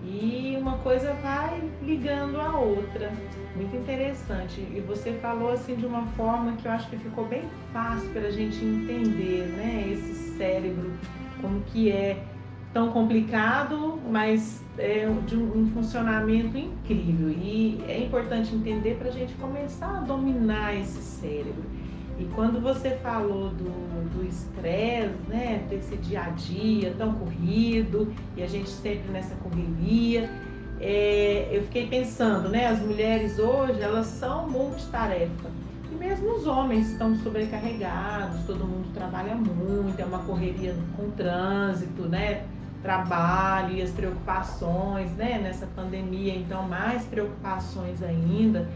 e 0.03 0.55
uma 0.59 0.77
coisa 0.79 1.13
vai 1.15 1.61
ligando 1.81 2.39
a 2.39 2.57
outra. 2.57 3.11
Muito 3.55 3.75
interessante. 3.75 4.61
E 4.61 4.83
você 4.85 5.13
falou 5.13 5.51
assim 5.51 5.75
de 5.75 5.85
uma 5.85 6.05
forma 6.07 6.53
que 6.53 6.67
eu 6.67 6.71
acho 6.71 6.89
que 6.89 6.97
ficou 6.97 7.25
bem 7.25 7.43
fácil 7.73 8.09
para 8.09 8.27
a 8.27 8.31
gente 8.31 8.63
entender, 8.63 9.47
né? 9.57 9.89
Esse 9.91 10.37
cérebro, 10.37 10.91
como 11.41 11.61
que 11.61 11.91
é 11.91 12.23
tão 12.73 12.91
complicado, 12.91 13.99
mas 14.07 14.63
é 14.77 15.07
de 15.25 15.35
um, 15.35 15.61
um 15.61 15.71
funcionamento 15.71 16.57
incrível. 16.57 17.29
E 17.29 17.81
é 17.87 17.99
importante 18.03 18.53
entender 18.53 18.95
para 18.95 19.09
a 19.09 19.11
gente 19.11 19.33
começar 19.35 19.97
a 19.97 20.01
dominar 20.01 20.75
esse 20.75 21.01
cérebro. 21.01 21.76
E 22.19 22.25
quando 22.33 22.59
você 22.59 22.91
falou 22.97 23.49
do 23.49 23.87
estresse, 24.27 25.13
né, 25.27 25.65
desse 25.69 25.95
dia 25.97 26.21
a 26.21 26.29
dia 26.29 26.93
tão 26.97 27.13
corrido, 27.13 28.13
e 28.35 28.43
a 28.43 28.47
gente 28.47 28.69
sempre 28.69 29.11
nessa 29.11 29.35
correria, 29.35 30.29
é, 30.79 31.47
eu 31.51 31.63
fiquei 31.63 31.87
pensando, 31.87 32.49
né, 32.49 32.67
as 32.67 32.79
mulheres 32.79 33.39
hoje, 33.39 33.81
elas 33.81 34.07
são 34.07 34.49
multitarefa. 34.49 35.49
E 35.91 35.95
mesmo 35.95 36.35
os 36.35 36.45
homens 36.45 36.91
estão 36.91 37.15
sobrecarregados, 37.17 38.45
todo 38.45 38.65
mundo 38.65 38.91
trabalha 38.93 39.35
muito, 39.35 39.99
é 39.99 40.05
uma 40.05 40.19
correria 40.19 40.75
com 40.95 41.09
trânsito, 41.11 42.03
né, 42.03 42.45
trabalho 42.83 43.75
e 43.75 43.81
as 43.81 43.91
preocupações, 43.91 45.11
né, 45.13 45.39
nessa 45.41 45.65
pandemia, 45.67 46.35
então 46.35 46.67
mais 46.67 47.03
preocupações 47.05 48.03
ainda. 48.03 48.67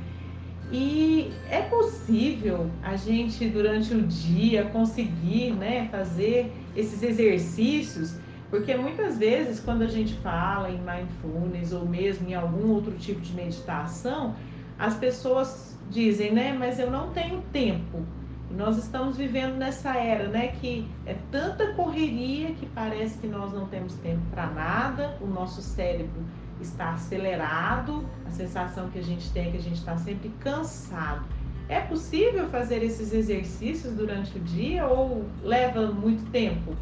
E 0.72 1.34
é 1.50 1.62
possível 1.64 2.70
a 2.82 2.96
gente, 2.96 3.50
durante 3.50 3.94
o 3.94 4.02
dia, 4.04 4.64
conseguir 4.66 5.52
né, 5.52 5.90
fazer 5.92 6.54
esses 6.76 7.04
exercícios, 7.04 8.16
porque 8.50 8.76
muitas 8.76 9.18
vezes, 9.18 9.60
quando 9.60 9.82
a 9.82 9.88
gente 9.88 10.14
fala 10.16 10.70
em 10.70 10.80
mindfulness 10.80 11.74
ou 11.74 11.86
mesmo 11.86 12.30
em 12.30 12.34
algum 12.34 12.72
outro 12.72 12.94
tipo 12.94 13.20
de 13.20 13.34
meditação, 13.34 14.34
as 14.80 14.96
pessoas 14.96 15.78
dizem, 15.90 16.32
né, 16.32 16.56
mas 16.58 16.80
eu 16.80 16.90
não 16.90 17.10
tenho 17.12 17.42
tempo. 17.52 18.06
E 18.50 18.54
nós 18.54 18.78
estamos 18.78 19.18
vivendo 19.18 19.56
nessa 19.56 19.98
era, 19.98 20.30
né, 20.30 20.54
que 20.60 20.88
é 21.06 21.16
tanta 21.32 21.74
correria 21.74 22.54
que 22.54 22.66
parece 22.68 23.18
que 23.18 23.28
nós 23.28 23.52
não 23.52 23.68
temos 23.68 23.94
tempo 23.96 24.22
para 24.32 24.48
nada, 24.48 25.18
o 25.20 25.28
nosso 25.28 25.62
cérebro 25.62 26.22
está 26.64 26.92
acelerado, 26.92 28.06
a 28.26 28.32
sensação 28.32 28.90
que 28.90 29.00
a 29.00 29.04
gente 29.04 29.32
tem 29.32 29.48
é 29.48 29.52
que 29.52 29.58
a 29.58 29.62
gente 29.62 29.78
está 29.78 29.98
sempre 29.98 30.30
cansado. 30.40 31.26
É 31.68 31.80
possível 31.80 32.50
fazer 32.50 32.84
esses 32.84 33.14
exercícios 33.14 33.94
durante 33.94 34.38
o 34.38 34.42
dia 34.42 34.86
ou 34.86 35.26
leva 35.42 35.88
muito 35.88 36.30
tempo? 36.32 36.76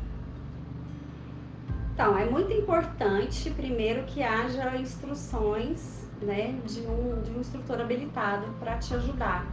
Então, 1.94 2.18
é 2.18 2.26
muito 2.26 2.52
importante, 2.54 3.50
primeiro, 3.52 4.04
que 4.04 4.24
haja 4.24 4.76
instruções 4.78 6.08
né, 6.22 6.58
de, 6.66 6.82
um, 6.82 7.22
de 7.22 7.32
um 7.32 7.40
instrutor 7.40 7.82
habilitado 7.82 8.48
para 8.60 8.78
te 8.78 8.94
ajudar. 8.94 9.46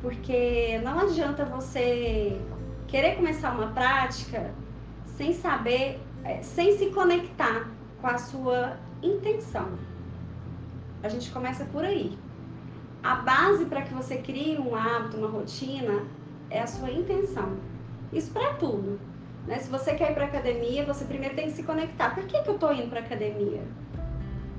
Porque 0.00 0.80
não 0.82 0.98
adianta 0.98 1.44
você 1.44 2.40
querer 2.86 3.16
começar 3.16 3.52
uma 3.52 3.68
prática 3.68 4.52
sem 5.16 5.32
saber, 5.32 6.00
é, 6.24 6.42
sem 6.42 6.76
se 6.76 6.86
conectar 6.86 7.68
com 8.00 8.06
a 8.06 8.18
sua 8.18 8.76
intenção. 9.02 9.68
A 11.02 11.08
gente 11.08 11.30
começa 11.30 11.64
por 11.66 11.84
aí. 11.84 12.16
A 13.02 13.16
base 13.16 13.64
para 13.66 13.82
que 13.82 13.94
você 13.94 14.18
crie 14.18 14.58
um 14.58 14.74
hábito, 14.74 15.16
uma 15.16 15.28
rotina, 15.28 16.04
é 16.50 16.60
a 16.60 16.66
sua 16.66 16.90
intenção. 16.90 17.56
Isso 18.12 18.30
para 18.32 18.54
tudo. 18.54 18.98
Né? 19.46 19.58
Se 19.58 19.70
você 19.70 19.94
quer 19.94 20.10
ir 20.10 20.14
para 20.14 20.24
academia, 20.24 20.84
você 20.84 21.04
primeiro 21.04 21.34
tem 21.34 21.46
que 21.46 21.52
se 21.52 21.62
conectar. 21.62 22.14
Por 22.14 22.24
que, 22.24 22.42
que 22.42 22.48
eu 22.48 22.54
estou 22.54 22.72
indo 22.72 22.88
para 22.88 23.00
academia? 23.00 23.62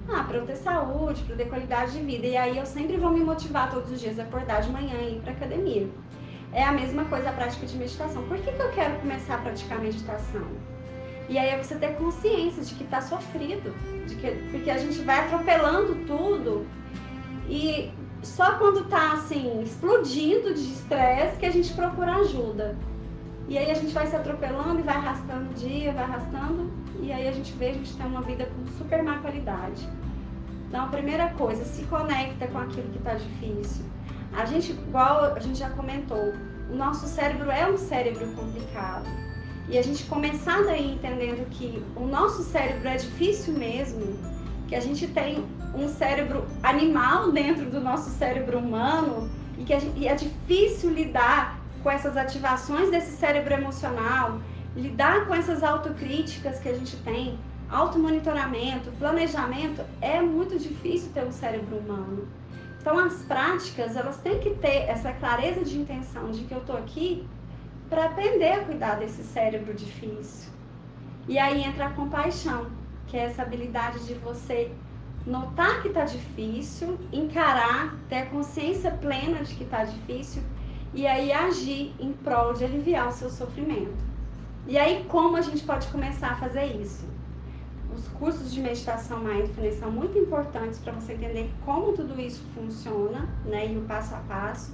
Ah, 0.10 0.24
para 0.24 0.38
eu 0.38 0.46
ter 0.46 0.56
saúde, 0.56 1.22
para 1.24 1.34
eu 1.34 1.38
ter 1.38 1.50
qualidade 1.50 1.92
de 1.92 2.02
vida. 2.02 2.28
E 2.28 2.38
aí 2.38 2.58
eu 2.58 2.66
sempre 2.66 2.96
vou 2.96 3.12
me 3.12 3.20
motivar 3.20 3.70
todos 3.70 3.92
os 3.92 4.00
dias 4.00 4.18
a 4.18 4.24
acordar 4.24 4.62
de 4.62 4.70
manhã 4.70 4.96
e 5.02 5.18
ir 5.18 5.22
para 5.22 5.34
academia. 5.34 5.90
É 6.54 6.64
a 6.64 6.72
mesma 6.72 7.04
coisa 7.06 7.30
a 7.30 7.34
prática 7.34 7.66
de 7.66 7.78
meditação. 7.78 8.24
Por 8.28 8.38
que, 8.38 8.52
que 8.52 8.62
eu 8.62 8.72
quero 8.72 8.98
começar 9.00 9.36
a 9.36 9.40
praticar 9.40 9.80
meditação? 9.80 10.48
E 11.30 11.38
aí 11.38 11.50
é 11.50 11.62
você 11.62 11.76
ter 11.76 11.96
consciência 11.96 12.64
de 12.64 12.74
que 12.74 12.84
está 12.84 13.02
sofrido, 13.02 13.74
de 14.06 14.16
que, 14.16 14.32
porque 14.50 14.70
a 14.70 14.78
gente 14.78 15.00
vai 15.00 15.26
atropelando 15.26 15.96
tudo 16.06 16.66
e 17.50 17.92
só 18.24 18.54
quando 18.54 18.82
está 18.82 19.14
assim 19.14 19.62
explodindo 19.62 20.54
de 20.54 20.62
estresse 20.62 21.38
que 21.38 21.46
a 21.46 21.52
gente 21.52 21.74
procura 21.74 22.16
ajuda. 22.16 22.78
E 23.50 23.58
aí 23.58 23.72
a 23.72 23.74
gente 23.74 23.94
vai 23.94 24.08
se 24.08 24.16
atropelando 24.16 24.80
e 24.80 24.84
vai 24.84 24.96
arrastando 24.96 25.50
o 25.52 25.54
dia, 25.54 25.94
vai 25.94 26.04
arrastando, 26.04 26.70
e 27.00 27.12
aí 27.14 27.28
a 27.28 27.32
gente 27.32 27.54
vê 27.54 27.70
a 27.70 27.74
gente 27.74 27.96
tem 27.96 28.06
uma 28.06 28.22
vida 28.22 28.46
com 28.46 28.78
super 28.78 29.02
má 29.04 29.20
qualidade. 29.20 29.88
Então, 30.68 30.84
a 30.84 30.88
primeira 30.88 31.30
coisa, 31.30 31.64
se 31.64 31.84
conecta 31.84 32.46
com 32.48 32.58
aquilo 32.58 32.90
que 32.90 32.98
está 32.98 33.14
difícil. 33.14 33.86
A 34.34 34.44
gente, 34.44 34.74
igual 34.74 35.34
a 35.34 35.40
gente 35.40 35.60
já 35.60 35.70
comentou, 35.70 36.34
o 36.70 36.76
nosso 36.76 37.08
cérebro 37.08 37.50
é 37.50 37.66
um 37.66 37.78
cérebro 37.78 38.28
complicado 38.34 39.27
e 39.70 39.78
a 39.78 39.82
gente 39.82 40.06
começar 40.06 40.64
daí 40.64 40.94
entendendo 40.94 41.48
que 41.50 41.84
o 41.96 42.06
nosso 42.06 42.44
cérebro 42.44 42.88
é 42.88 42.96
difícil 42.96 43.54
mesmo, 43.54 44.18
que 44.68 44.76
a 44.76 44.80
gente 44.80 45.08
tem 45.08 45.46
um 45.76 45.88
cérebro 45.90 46.46
animal 46.64 47.32
dentro 47.32 47.70
do 47.70 47.80
nosso 47.82 48.10
cérebro 48.12 48.60
humano 48.60 49.30
e 49.58 49.64
que 49.64 49.78
gente, 49.80 50.00
e 50.00 50.08
é 50.08 50.16
difícil 50.16 50.92
lidar 50.92 51.60
com 51.84 51.92
essas 51.92 52.16
ativações 52.16 52.90
desse 52.90 53.18
cérebro 53.18 53.54
emocional, 53.54 54.40
lidar 54.76 55.26
com 55.26 55.34
essas 55.34 55.64
autocríticas 55.64 56.60
que 56.60 56.70
a 56.70 56.74
gente 56.74 56.96
tem, 56.98 57.38
automonitoramento, 57.70 58.92
planejamento, 58.92 59.84
é 60.02 60.22
muito 60.22 60.58
difícil 60.58 61.12
ter 61.14 61.26
um 61.26 61.32
cérebro 61.32 61.78
humano. 61.78 62.28
Então 62.80 62.98
as 62.98 63.22
práticas, 63.24 63.98
elas 63.98 64.18
têm 64.18 64.40
que 64.40 64.52
ter 64.52 64.84
essa 64.88 65.12
clareza 65.12 65.64
de 65.64 65.78
intenção 65.78 66.32
de 66.32 66.46
que 66.46 66.54
eu 66.54 66.60
estou 66.60 66.78
aqui 66.78 67.28
para 67.90 68.06
aprender 68.06 68.52
a 68.52 68.64
cuidar 68.66 68.96
desse 68.96 69.24
cérebro 69.24 69.74
difícil. 69.74 70.52
E 71.28 71.38
aí 71.38 71.64
entra 71.64 71.88
a 71.88 71.92
compaixão, 71.92 72.68
que 73.08 73.18
é 73.18 73.26
essa 73.26 73.42
habilidade 73.42 74.06
de 74.06 74.14
você 74.16 74.72
notar 75.26 75.82
que 75.82 75.90
está 75.90 76.06
difícil, 76.06 76.98
encarar, 77.12 77.96
ter 78.08 78.30
consciência 78.30 78.92
plena 78.92 79.44
de 79.44 79.56
que 79.56 79.64
está 79.64 79.84
difícil 79.84 80.42
e 80.94 81.06
aí 81.06 81.32
agir 81.32 81.94
em 82.00 82.14
prol 82.14 82.54
de 82.54 82.64
aliviar 82.64 83.10
o 83.10 83.12
seu 83.12 83.30
sofrimento. 83.30 84.08
E 84.66 84.78
aí 84.78 85.06
como 85.10 85.36
a 85.36 85.42
gente 85.42 85.64
pode 85.64 85.88
começar 85.88 86.32
a 86.32 86.36
fazer 86.36 86.66
isso? 86.66 87.06
Os 87.94 88.08
cursos 88.10 88.54
de 88.54 88.62
meditação 88.62 89.20
mindfulness 89.20 89.80
são 89.80 89.92
muito 89.92 90.18
importantes 90.18 90.80
para 90.80 90.94
você 90.94 91.14
entender 91.14 91.52
como 91.66 91.94
tudo 91.94 92.20
isso 92.20 92.44
funciona, 92.54 93.28
né, 93.46 93.72
e 93.74 93.78
o 93.78 93.82
passo 93.82 94.14
a 94.16 94.20
passo. 94.20 94.72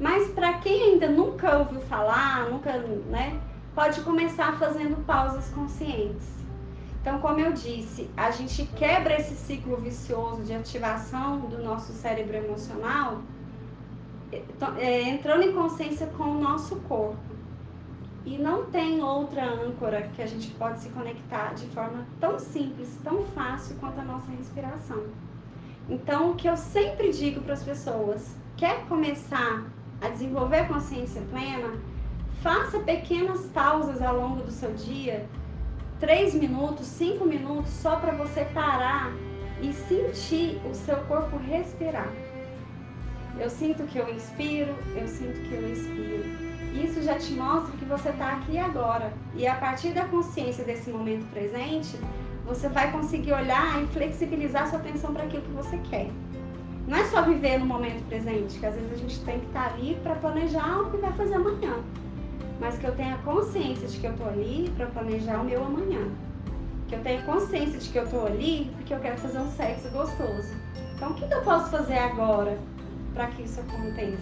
Mas 0.00 0.28
para 0.28 0.54
quem 0.54 0.92
ainda 0.92 1.08
nunca 1.08 1.58
ouviu 1.58 1.80
falar, 1.80 2.48
nunca, 2.50 2.72
né, 3.10 3.40
pode 3.74 4.00
começar 4.02 4.56
fazendo 4.58 5.04
pausas 5.04 5.50
conscientes. 5.50 6.38
Então, 7.00 7.20
como 7.20 7.40
eu 7.40 7.52
disse, 7.52 8.10
a 8.16 8.30
gente 8.30 8.66
quebra 8.76 9.18
esse 9.18 9.34
ciclo 9.34 9.76
vicioso 9.76 10.42
de 10.42 10.52
ativação 10.52 11.40
do 11.40 11.62
nosso 11.62 11.92
cérebro 11.92 12.36
emocional, 12.36 13.22
é, 14.78 15.02
entrando 15.02 15.42
em 15.44 15.52
consciência 15.52 16.06
com 16.08 16.24
o 16.24 16.40
nosso 16.40 16.76
corpo. 16.80 17.16
E 18.26 18.36
não 18.36 18.66
tem 18.66 19.02
outra 19.02 19.42
âncora 19.44 20.10
que 20.14 20.20
a 20.20 20.26
gente 20.26 20.50
pode 20.50 20.80
se 20.80 20.90
conectar 20.90 21.54
de 21.54 21.66
forma 21.68 22.06
tão 22.20 22.38
simples, 22.38 22.98
tão 23.02 23.24
fácil 23.26 23.76
quanto 23.76 24.00
a 24.00 24.04
nossa 24.04 24.30
respiração. 24.32 25.04
Então, 25.88 26.32
o 26.32 26.34
que 26.34 26.46
eu 26.46 26.56
sempre 26.56 27.10
digo 27.10 27.40
para 27.40 27.54
as 27.54 27.62
pessoas, 27.62 28.36
quer 28.56 28.84
começar 28.86 29.64
a 30.00 30.08
desenvolver 30.08 30.66
consciência 30.68 31.22
plena, 31.30 31.72
faça 32.42 32.78
pequenas 32.80 33.46
pausas 33.46 34.00
ao 34.00 34.16
longo 34.16 34.42
do 34.42 34.50
seu 34.50 34.72
dia, 34.74 35.26
três 35.98 36.34
minutos, 36.34 36.86
cinco 36.86 37.24
minutos, 37.24 37.70
só 37.70 37.96
para 37.96 38.12
você 38.12 38.44
parar 38.46 39.12
e 39.60 39.72
sentir 39.72 40.60
o 40.64 40.74
seu 40.74 40.96
corpo 41.06 41.36
respirar. 41.36 42.08
Eu 43.38 43.50
sinto 43.50 43.84
que 43.84 43.98
eu 43.98 44.08
inspiro, 44.12 44.74
eu 44.96 45.06
sinto 45.06 45.40
que 45.48 45.54
eu 45.54 45.72
expiro. 45.72 46.48
Isso 46.74 47.02
já 47.02 47.18
te 47.18 47.32
mostra 47.32 47.76
que 47.76 47.84
você 47.84 48.10
está 48.10 48.32
aqui 48.34 48.58
agora. 48.58 49.12
E 49.34 49.46
a 49.46 49.54
partir 49.54 49.90
da 49.90 50.04
consciência 50.04 50.64
desse 50.64 50.90
momento 50.90 51.28
presente, 51.30 51.98
você 52.44 52.68
vai 52.68 52.90
conseguir 52.90 53.32
olhar 53.32 53.82
e 53.82 53.86
flexibilizar 53.88 54.68
sua 54.68 54.78
atenção 54.78 55.12
para 55.12 55.24
aquilo 55.24 55.42
que 55.42 55.50
você 55.50 55.76
quer. 55.78 56.08
Não 56.88 56.96
é 56.96 57.04
só 57.04 57.20
viver 57.20 57.58
no 57.58 57.66
momento 57.66 58.02
presente, 58.08 58.58
que 58.58 58.64
às 58.64 58.74
vezes 58.74 58.90
a 58.90 58.96
gente 58.96 59.20
tem 59.20 59.40
que 59.40 59.46
estar 59.46 59.74
ali 59.74 60.00
para 60.02 60.14
planejar 60.14 60.80
o 60.80 60.90
que 60.90 60.96
vai 60.96 61.12
fazer 61.12 61.34
amanhã. 61.34 61.74
Mas 62.58 62.78
que 62.78 62.86
eu 62.86 62.96
tenha 62.96 63.18
consciência 63.18 63.86
de 63.86 63.98
que 63.98 64.06
eu 64.06 64.12
estou 64.12 64.26
ali 64.26 64.72
para 64.74 64.86
planejar 64.86 65.38
o 65.38 65.44
meu 65.44 65.62
amanhã. 65.62 66.08
Que 66.88 66.94
eu 66.94 67.02
tenha 67.02 67.20
consciência 67.24 67.78
de 67.78 67.90
que 67.90 67.98
eu 67.98 68.04
estou 68.04 68.26
ali 68.26 68.70
porque 68.74 68.94
eu 68.94 69.00
quero 69.00 69.18
fazer 69.18 69.38
um 69.38 69.50
sexo 69.50 69.90
gostoso. 69.90 70.56
Então, 70.96 71.10
o 71.10 71.14
que 71.14 71.30
eu 71.30 71.42
posso 71.42 71.70
fazer 71.70 71.98
agora 71.98 72.58
para 73.12 73.26
que 73.26 73.42
isso 73.42 73.60
aconteça? 73.60 74.16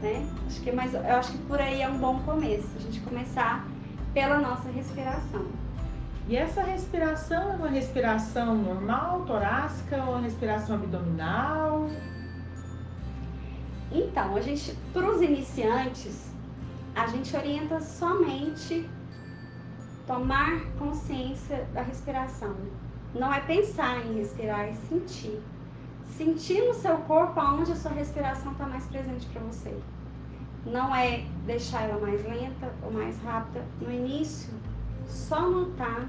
Né? 0.00 0.26
Acho 0.46 0.60
que 0.62 0.72
mais, 0.72 0.94
eu 0.94 1.00
acho 1.00 1.32
que 1.32 1.38
por 1.40 1.60
aí 1.60 1.82
é 1.82 1.88
um 1.88 1.98
bom 1.98 2.20
começo, 2.20 2.68
a 2.74 2.80
gente 2.80 3.00
começar 3.00 3.66
pela 4.14 4.38
nossa 4.38 4.70
respiração. 4.70 5.44
E 6.28 6.36
essa 6.36 6.60
respiração 6.60 7.52
é 7.52 7.56
uma 7.56 7.68
respiração 7.68 8.56
normal, 8.56 9.24
torácica 9.26 10.02
ou 10.02 10.14
uma 10.14 10.22
respiração 10.22 10.74
abdominal? 10.74 11.88
Então, 13.92 14.34
a 14.34 14.40
gente, 14.40 14.76
para 14.92 15.08
os 15.08 15.22
iniciantes, 15.22 16.32
a 16.96 17.06
gente 17.06 17.36
orienta 17.36 17.80
somente 17.80 18.90
tomar 20.04 20.62
consciência 20.78 21.64
da 21.72 21.82
respiração. 21.82 22.56
Não 23.14 23.32
é 23.32 23.40
pensar 23.40 24.04
em 24.04 24.18
respirar, 24.18 24.66
é 24.66 24.74
sentir. 24.88 25.40
Sentir 26.08 26.60
no 26.66 26.74
seu 26.74 26.96
corpo 26.98 27.38
aonde 27.38 27.70
a 27.70 27.76
sua 27.76 27.92
respiração 27.92 28.50
está 28.50 28.66
mais 28.66 28.84
presente 28.86 29.26
para 29.26 29.42
você. 29.42 29.76
Não 30.64 30.94
é 30.94 31.24
deixar 31.46 31.82
ela 31.82 32.00
mais 32.00 32.24
lenta 32.24 32.72
ou 32.82 32.90
mais 32.90 33.16
rápida. 33.22 33.64
No 33.80 33.92
início, 33.92 34.52
só 35.06 35.48
notar 35.48 36.08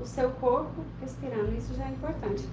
o 0.00 0.04
seu 0.04 0.30
corpo 0.30 0.84
respirando, 1.00 1.54
isso 1.54 1.74
já 1.74 1.84
é 1.84 1.90
importante. 1.90 2.48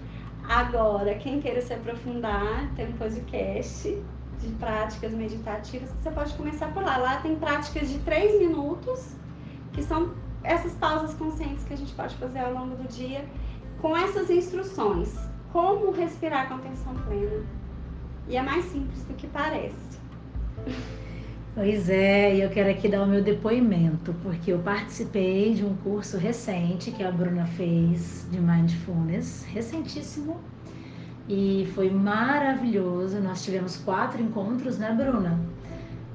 Agora, 0.47 1.15
quem 1.15 1.39
queira 1.39 1.62
se 1.62 1.73
aprofundar, 1.73 2.69
tem 2.75 2.89
um 2.89 2.93
podcast 2.93 4.03
de 4.39 4.47
práticas 4.53 5.13
meditativas 5.13 5.89
que 5.91 6.03
você 6.03 6.12
pode 6.12 6.34
começar 6.34 6.73
por 6.73 6.84
lá. 6.84 6.97
Lá 6.97 7.17
tem 7.21 7.36
práticas 7.36 7.89
de 7.89 7.99
três 7.99 8.39
minutos, 8.39 9.15
que 9.71 9.84
são 9.84 10.13
essas 10.43 10.73
pausas 10.73 11.13
conscientes 11.13 11.63
que 11.63 11.73
a 11.73 11.77
gente 11.77 11.93
pode 11.93 12.15
fazer 12.15 12.39
ao 12.39 12.53
longo 12.53 12.75
do 12.75 12.88
dia, 12.88 13.23
com 13.81 13.95
essas 13.95 14.29
instruções. 14.29 15.15
Como 15.53 15.91
respirar 15.91 16.47
com 16.47 16.55
atenção 16.55 16.95
plena. 17.05 17.45
E 18.27 18.38
é 18.38 18.41
mais 18.41 18.65
simples 18.65 19.03
do 19.03 19.13
que 19.13 19.27
parece. 19.27 19.99
Pois 21.54 21.90
é, 21.90 22.34
eu 22.34 22.50
quero 22.50 22.70
aqui 22.70 22.88
dar 22.88 23.04
o 23.04 23.06
meu 23.06 23.22
depoimento, 23.22 24.16
porque 24.24 24.54
eu 24.54 24.60
participei 24.60 25.54
de 25.54 25.66
um 25.66 25.76
curso 25.76 26.18
recente 26.18 26.92
que 26.92 27.04
a 27.04 27.12
Bruna 27.12 27.46
fez 27.46 28.26
de 28.32 28.40
Mindfulness, 28.40 29.44
recentíssimo, 29.52 30.40
e 31.28 31.70
foi 31.76 31.90
maravilhoso. 31.90 33.20
Nós 33.20 33.44
tivemos 33.44 33.76
quatro 33.76 34.22
encontros, 34.22 34.78
né, 34.78 34.94
Bruna? 34.94 35.38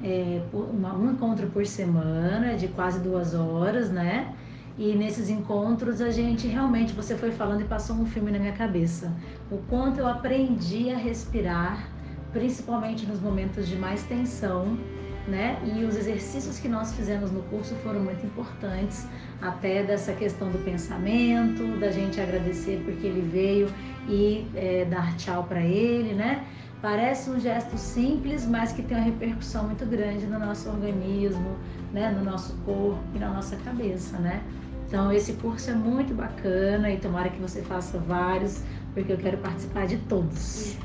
É, 0.03 0.41
uma, 0.55 0.97
um 0.97 1.13
encontro 1.13 1.49
por 1.49 1.67
semana, 1.67 2.55
de 2.55 2.69
quase 2.69 3.01
duas 3.01 3.35
horas, 3.35 3.91
né? 3.91 4.35
E 4.79 4.95
nesses 4.95 5.29
encontros 5.29 6.01
a 6.01 6.09
gente 6.09 6.47
realmente, 6.47 6.95
você 6.95 7.15
foi 7.15 7.31
falando 7.31 7.61
e 7.61 7.65
passou 7.65 7.95
um 7.97 8.07
filme 8.07 8.33
na 8.33 8.39
minha 8.39 8.53
cabeça. 8.53 9.13
O 9.51 9.59
quanto 9.69 9.99
eu 9.99 10.07
aprendi 10.07 10.89
a 10.91 10.97
respirar, 10.97 11.91
principalmente 12.33 13.05
nos 13.05 13.21
momentos 13.21 13.69
de 13.69 13.77
mais 13.77 14.03
tensão 14.05 14.79
né? 15.29 15.59
E 15.65 15.85
os 15.85 15.97
exercícios 15.97 16.59
que 16.59 16.69
nós 16.69 16.93
fizemos 16.95 17.31
no 17.31 17.43
curso 17.45 17.75
foram 17.77 18.01
muito 18.01 18.25
importantes, 18.25 19.07
até 19.41 19.83
dessa 19.83 20.13
questão 20.13 20.51
do 20.51 20.59
pensamento, 20.59 21.79
da 21.79 21.91
gente 21.91 22.21
agradecer 22.21 22.83
porque 22.85 23.07
ele 23.07 23.29
veio 23.29 23.69
e 24.09 24.47
é, 24.55 24.85
dar 24.85 25.17
tchau 25.17 25.45
para 25.45 25.61
ele, 25.61 26.15
né? 26.15 26.45
Parece 26.81 27.31
um 27.31 27.41
gesto 27.41 27.77
simples, 27.77 28.47
mas 28.47 28.73
que 28.73 28.83
tem 28.83 28.97
uma 28.97 29.05
repercussão 29.05 29.65
muito 29.65 29.85
grande 29.87 30.27
no 30.27 30.39
nosso 30.39 30.69
organismo, 30.69 31.57
né? 31.93 32.11
No 32.11 32.25
nosso 32.25 32.55
corpo 32.65 33.01
e 33.15 33.19
na 33.19 33.31
nossa 33.31 33.57
cabeça, 33.57 34.19
né? 34.19 34.43
Então 34.87 35.11
esse 35.11 35.33
curso 35.35 35.71
é 35.71 35.75
muito 35.75 36.15
bacana 36.15 36.91
e 36.91 36.99
tomara 36.99 37.29
que 37.29 37.41
você 37.41 37.61
faça 37.63 37.99
vários, 37.99 38.63
porque 38.95 39.13
eu 39.13 39.17
quero 39.17 39.39
participar 39.39 39.87
de 39.87 39.97
todos. 39.99 40.77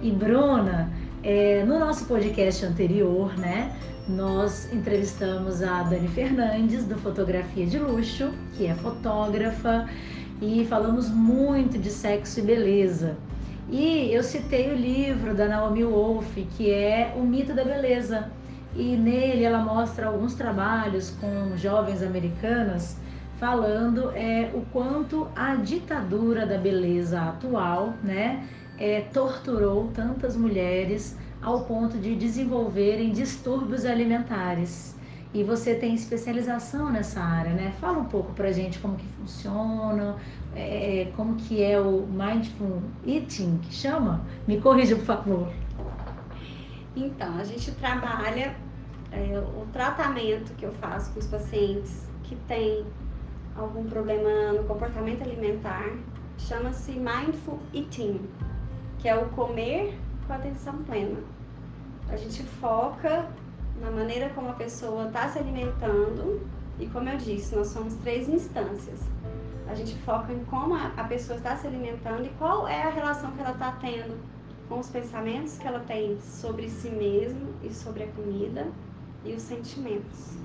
E 0.00 0.10
Bruna, 0.10 0.90
é, 1.26 1.64
no 1.64 1.80
nosso 1.80 2.04
podcast 2.04 2.64
anterior, 2.64 3.36
né, 3.36 3.76
nós 4.08 4.72
entrevistamos 4.72 5.60
a 5.60 5.82
Dani 5.82 6.06
Fernandes, 6.06 6.84
do 6.84 6.96
Fotografia 6.98 7.66
de 7.66 7.80
Luxo, 7.80 8.30
que 8.52 8.68
é 8.68 8.74
fotógrafa, 8.76 9.88
e 10.40 10.64
falamos 10.66 11.10
muito 11.10 11.78
de 11.78 11.90
sexo 11.90 12.38
e 12.38 12.42
beleza. 12.44 13.16
E 13.68 14.08
eu 14.12 14.22
citei 14.22 14.70
o 14.70 14.76
livro 14.76 15.34
da 15.34 15.48
Naomi 15.48 15.82
Wolf, 15.82 16.32
que 16.56 16.70
é 16.70 17.12
O 17.16 17.24
Mito 17.24 17.52
da 17.52 17.64
Beleza. 17.64 18.30
E 18.76 18.96
nele 18.96 19.42
ela 19.42 19.58
mostra 19.58 20.06
alguns 20.06 20.34
trabalhos 20.34 21.10
com 21.20 21.56
jovens 21.56 22.04
americanas 22.04 22.96
falando 23.40 24.12
é, 24.14 24.50
o 24.54 24.60
quanto 24.72 25.26
a 25.34 25.56
ditadura 25.56 26.46
da 26.46 26.56
beleza 26.56 27.20
atual, 27.20 27.94
né, 28.02 28.44
é, 28.78 29.00
torturou 29.12 29.88
tantas 29.94 30.36
mulheres 30.36 31.16
ao 31.42 31.64
ponto 31.64 31.98
de 31.98 32.14
desenvolverem 32.14 33.12
distúrbios 33.12 33.84
alimentares. 33.84 34.96
E 35.34 35.42
você 35.42 35.74
tem 35.74 35.94
especialização 35.94 36.90
nessa 36.90 37.20
área, 37.20 37.52
né? 37.52 37.74
Fala 37.80 37.98
um 37.98 38.06
pouco 38.06 38.32
pra 38.32 38.50
gente 38.52 38.78
como 38.78 38.96
que 38.96 39.06
funciona, 39.06 40.16
é, 40.54 41.12
como 41.14 41.34
que 41.36 41.62
é 41.62 41.78
o 41.78 42.06
Mindful 42.06 42.82
Eating, 43.06 43.58
que 43.58 43.74
chama? 43.74 44.24
Me 44.46 44.60
corrija, 44.60 44.96
por 44.96 45.04
favor. 45.04 45.52
Então, 46.94 47.36
a 47.36 47.44
gente 47.44 47.70
trabalha 47.72 48.56
é, 49.12 49.38
o 49.38 49.66
tratamento 49.72 50.54
que 50.54 50.64
eu 50.64 50.72
faço 50.72 51.12
com 51.12 51.18
os 51.18 51.26
pacientes 51.26 52.08
que 52.22 52.34
têm 52.48 52.86
algum 53.54 53.84
problema 53.84 54.52
no 54.52 54.64
comportamento 54.64 55.22
alimentar, 55.22 55.90
chama-se 56.38 56.92
Mindful 56.92 57.58
Eating 57.74 58.20
que 58.98 59.08
é 59.08 59.16
o 59.16 59.28
comer 59.30 59.98
com 60.26 60.32
atenção 60.32 60.82
plena. 60.84 61.20
A 62.08 62.16
gente 62.16 62.42
foca 62.42 63.28
na 63.80 63.90
maneira 63.90 64.30
como 64.30 64.50
a 64.50 64.54
pessoa 64.54 65.06
está 65.06 65.28
se 65.28 65.38
alimentando 65.38 66.40
e, 66.78 66.86
como 66.86 67.08
eu 67.08 67.16
disse, 67.16 67.54
nós 67.54 67.68
somos 67.68 67.94
três 67.96 68.28
instâncias. 68.28 69.00
A 69.68 69.74
gente 69.74 69.96
foca 69.98 70.32
em 70.32 70.44
como 70.44 70.74
a 70.74 71.04
pessoa 71.04 71.36
está 71.36 71.56
se 71.56 71.66
alimentando 71.66 72.24
e 72.24 72.30
qual 72.38 72.68
é 72.68 72.82
a 72.82 72.90
relação 72.90 73.32
que 73.32 73.40
ela 73.40 73.50
está 73.50 73.72
tendo 73.72 74.16
com 74.68 74.78
os 74.78 74.88
pensamentos 74.88 75.58
que 75.58 75.66
ela 75.66 75.80
tem 75.80 76.18
sobre 76.20 76.68
si 76.68 76.90
mesma 76.90 77.48
e 77.62 77.72
sobre 77.72 78.04
a 78.04 78.08
comida 78.08 78.66
e 79.24 79.32
os 79.32 79.42
sentimentos. 79.42 80.36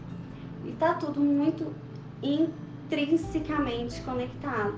E 0.63 0.69
está 0.69 0.95
tudo 0.95 1.19
muito 1.19 1.73
intrinsecamente 2.21 4.01
conectado. 4.01 4.75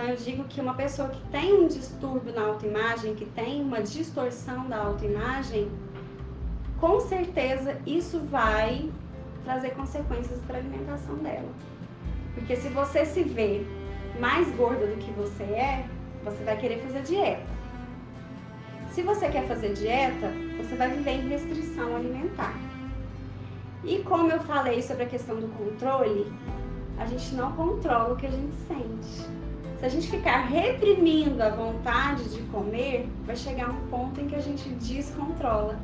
Então 0.00 0.12
eu 0.12 0.16
digo 0.16 0.44
que 0.44 0.62
uma 0.62 0.72
pessoa 0.72 1.10
que 1.10 1.20
tem 1.28 1.52
um 1.52 1.68
distúrbio 1.68 2.32
na 2.32 2.46
autoimagem, 2.46 3.14
que 3.14 3.26
tem 3.26 3.60
uma 3.60 3.82
distorção 3.82 4.66
da 4.66 4.78
autoimagem, 4.78 5.70
com 6.80 7.00
certeza 7.00 7.78
isso 7.86 8.18
vai 8.20 8.90
trazer 9.44 9.72
consequências 9.72 10.40
para 10.46 10.56
a 10.56 10.60
alimentação 10.60 11.16
dela. 11.16 11.50
Porque 12.32 12.56
se 12.56 12.70
você 12.70 13.04
se 13.04 13.22
vê 13.22 13.62
mais 14.18 14.50
gorda 14.56 14.86
do 14.86 14.96
que 14.96 15.10
você 15.10 15.42
é, 15.42 15.86
você 16.24 16.42
vai 16.44 16.56
querer 16.56 16.78
fazer 16.78 17.02
dieta. 17.02 17.52
Se 18.92 19.02
você 19.02 19.28
quer 19.28 19.46
fazer 19.46 19.74
dieta, 19.74 20.32
você 20.56 20.76
vai 20.76 20.88
viver 20.92 21.10
em 21.10 21.28
restrição 21.28 21.94
alimentar. 21.94 22.58
E 23.84 23.98
como 23.98 24.30
eu 24.30 24.40
falei 24.40 24.80
sobre 24.80 25.02
a 25.02 25.06
questão 25.06 25.36
do 25.36 25.48
controle, 25.58 26.32
a 26.96 27.04
gente 27.04 27.34
não 27.34 27.52
controla 27.52 28.14
o 28.14 28.16
que 28.16 28.24
a 28.24 28.30
gente 28.30 28.56
sente. 28.66 29.49
Se 29.80 29.86
a 29.86 29.88
gente 29.88 30.10
ficar 30.10 30.40
reprimindo 30.42 31.42
a 31.42 31.48
vontade 31.48 32.28
de 32.28 32.42
comer, 32.48 33.08
vai 33.24 33.34
chegar 33.34 33.70
um 33.70 33.80
ponto 33.88 34.20
em 34.20 34.28
que 34.28 34.36
a 34.36 34.40
gente 34.40 34.68
descontrola. 34.74 35.80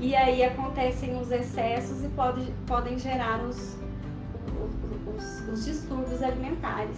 E 0.00 0.16
aí 0.16 0.42
acontecem 0.42 1.20
os 1.20 1.30
excessos 1.30 2.02
e 2.02 2.08
pode, 2.08 2.50
podem 2.66 2.98
gerar 2.98 3.44
os, 3.44 3.76
os, 5.14 5.48
os 5.52 5.64
distúrbios 5.66 6.22
alimentares. 6.22 6.96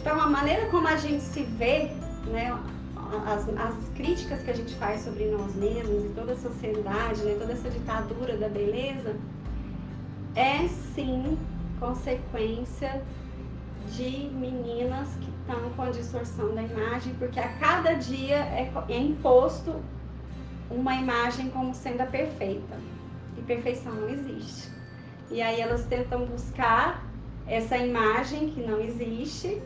Então, 0.00 0.20
a 0.20 0.26
maneira 0.26 0.66
como 0.70 0.88
a 0.88 0.96
gente 0.96 1.22
se 1.22 1.44
vê, 1.44 1.92
né, 2.26 2.52
as, 3.26 3.48
as, 3.48 3.88
críticas 3.94 4.42
que 4.42 4.50
a 4.50 4.54
gente 4.54 4.74
faz 4.74 5.02
sobre 5.02 5.26
nós 5.26 5.54
mesmos 5.54 6.04
e 6.04 6.08
toda 6.16 6.32
a 6.32 6.36
sociedade, 6.36 7.22
né, 7.22 7.36
toda 7.38 7.52
essa 7.52 7.70
ditadura 7.70 8.36
da 8.36 8.48
beleza, 8.48 9.14
é 10.34 10.66
sim 10.96 11.38
consequência 11.78 13.02
de 13.92 14.30
meninas 14.32 15.08
que 15.20 15.29
estão 15.50 15.70
com 15.70 15.82
a 15.82 15.90
distorção 15.90 16.54
da 16.54 16.62
imagem, 16.62 17.14
porque 17.14 17.40
a 17.40 17.48
cada 17.54 17.94
dia 17.94 18.36
é, 18.36 18.72
é 18.88 18.98
imposto 18.98 19.74
uma 20.70 20.94
imagem 20.94 21.50
como 21.50 21.74
sendo 21.74 22.02
a 22.02 22.06
perfeita. 22.06 22.78
E 23.36 23.42
perfeição 23.42 23.92
não 23.92 24.08
existe. 24.08 24.70
E 25.30 25.42
aí 25.42 25.60
elas 25.60 25.84
tentam 25.86 26.24
buscar 26.26 27.04
essa 27.46 27.76
imagem 27.76 28.50
que 28.50 28.60
não 28.60 28.80
existe, 28.80 29.60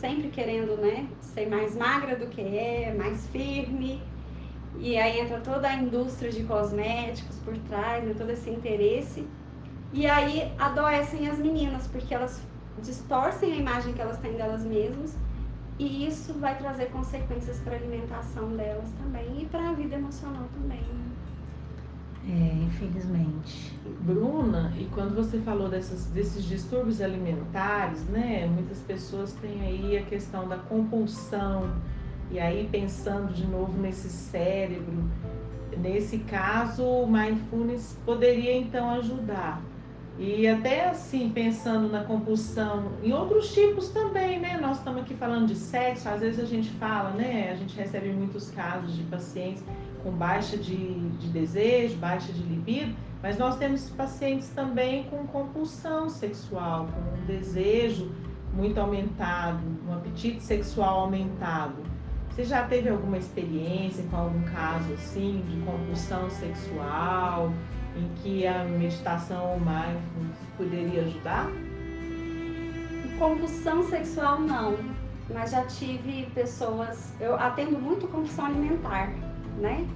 sempre 0.00 0.28
querendo 0.28 0.76
né, 0.76 1.08
ser 1.20 1.48
mais 1.48 1.76
magra 1.76 2.16
do 2.16 2.26
que 2.26 2.40
é, 2.40 2.94
mais 2.96 3.26
firme. 3.28 4.00
E 4.78 4.96
aí 4.96 5.20
entra 5.20 5.40
toda 5.40 5.68
a 5.68 5.74
indústria 5.74 6.30
de 6.30 6.44
cosméticos 6.44 7.36
por 7.44 7.56
trás, 7.68 8.04
né, 8.04 8.14
todo 8.16 8.30
esse 8.30 8.50
interesse. 8.50 9.26
E 9.92 10.06
aí 10.06 10.52
adoecem 10.58 11.28
as 11.28 11.38
meninas, 11.38 11.86
porque 11.86 12.12
elas 12.12 12.40
distorcem 12.82 13.52
a 13.52 13.56
imagem 13.56 13.92
que 13.92 14.00
elas 14.00 14.18
têm 14.18 14.32
delas 14.34 14.64
mesmas 14.64 15.16
e 15.78 16.06
isso 16.06 16.34
vai 16.34 16.56
trazer 16.56 16.86
consequências 16.86 17.58
para 17.58 17.74
a 17.74 17.76
alimentação 17.76 18.56
delas 18.56 18.90
também 19.02 19.42
e 19.42 19.46
para 19.46 19.70
a 19.70 19.72
vida 19.72 19.96
emocional 19.96 20.44
também. 20.54 20.80
Né? 20.80 21.04
É, 22.26 22.64
infelizmente. 22.64 23.76
Bruna, 24.00 24.72
e 24.78 24.86
quando 24.86 25.14
você 25.14 25.38
falou 25.38 25.68
dessas, 25.68 26.06
desses 26.06 26.44
distúrbios 26.44 27.02
alimentares, 27.02 28.02
né? 28.04 28.46
Muitas 28.46 28.78
pessoas 28.78 29.32
têm 29.34 29.60
aí 29.60 29.98
a 29.98 30.02
questão 30.02 30.48
da 30.48 30.56
compulsão, 30.56 31.70
e 32.30 32.38
aí 32.38 32.66
pensando 32.70 33.32
de 33.32 33.46
novo 33.46 33.78
nesse 33.78 34.08
cérebro, 34.08 35.04
nesse 35.76 36.18
caso, 36.18 36.82
o 36.82 37.06
mindfulness 37.06 37.98
poderia 38.06 38.56
então 38.56 38.90
ajudar 38.90 39.60
E 40.18 40.46
até 40.46 40.88
assim, 40.88 41.30
pensando 41.30 41.88
na 41.90 42.04
compulsão, 42.04 42.92
em 43.02 43.12
outros 43.12 43.52
tipos 43.52 43.88
também, 43.88 44.38
né? 44.38 44.58
Nós 44.60 44.78
estamos 44.78 45.02
aqui 45.02 45.14
falando 45.14 45.48
de 45.48 45.56
sexo, 45.56 46.08
às 46.08 46.20
vezes 46.20 46.38
a 46.38 46.46
gente 46.46 46.70
fala, 46.70 47.10
né? 47.10 47.50
A 47.50 47.56
gente 47.56 47.76
recebe 47.76 48.10
muitos 48.10 48.50
casos 48.50 48.94
de 48.94 49.02
pacientes 49.04 49.64
com 50.04 50.12
baixa 50.12 50.56
de, 50.56 50.76
de 50.76 51.28
desejo, 51.28 51.96
baixa 51.96 52.32
de 52.32 52.42
libido, 52.42 52.94
mas 53.22 53.38
nós 53.38 53.56
temos 53.56 53.90
pacientes 53.90 54.50
também 54.50 55.04
com 55.04 55.26
compulsão 55.26 56.08
sexual, 56.08 56.86
com 56.86 57.22
um 57.22 57.26
desejo 57.26 58.12
muito 58.52 58.78
aumentado, 58.78 59.60
um 59.88 59.94
apetite 59.94 60.42
sexual 60.42 61.00
aumentado. 61.00 61.82
Você 62.30 62.44
já 62.44 62.64
teve 62.64 62.88
alguma 62.88 63.16
experiência 63.16 64.04
com 64.10 64.16
algum 64.16 64.42
caso 64.42 64.92
assim 64.92 65.42
de 65.48 65.56
compulsão 65.64 66.28
sexual? 66.30 67.52
Em 67.96 68.08
que 68.16 68.46
a 68.46 68.64
meditação 68.64 69.58
mindfulness 69.58 70.38
poderia 70.56 71.02
ajudar? 71.02 71.48
Compulsão 73.18 73.88
sexual 73.88 74.40
não, 74.40 74.76
mas 75.32 75.52
já 75.52 75.64
tive 75.66 76.26
pessoas, 76.34 77.12
eu 77.20 77.36
atendo 77.36 77.78
muito 77.78 78.08
compulsão 78.08 78.46
alimentar, 78.46 79.12
né? 79.58 79.86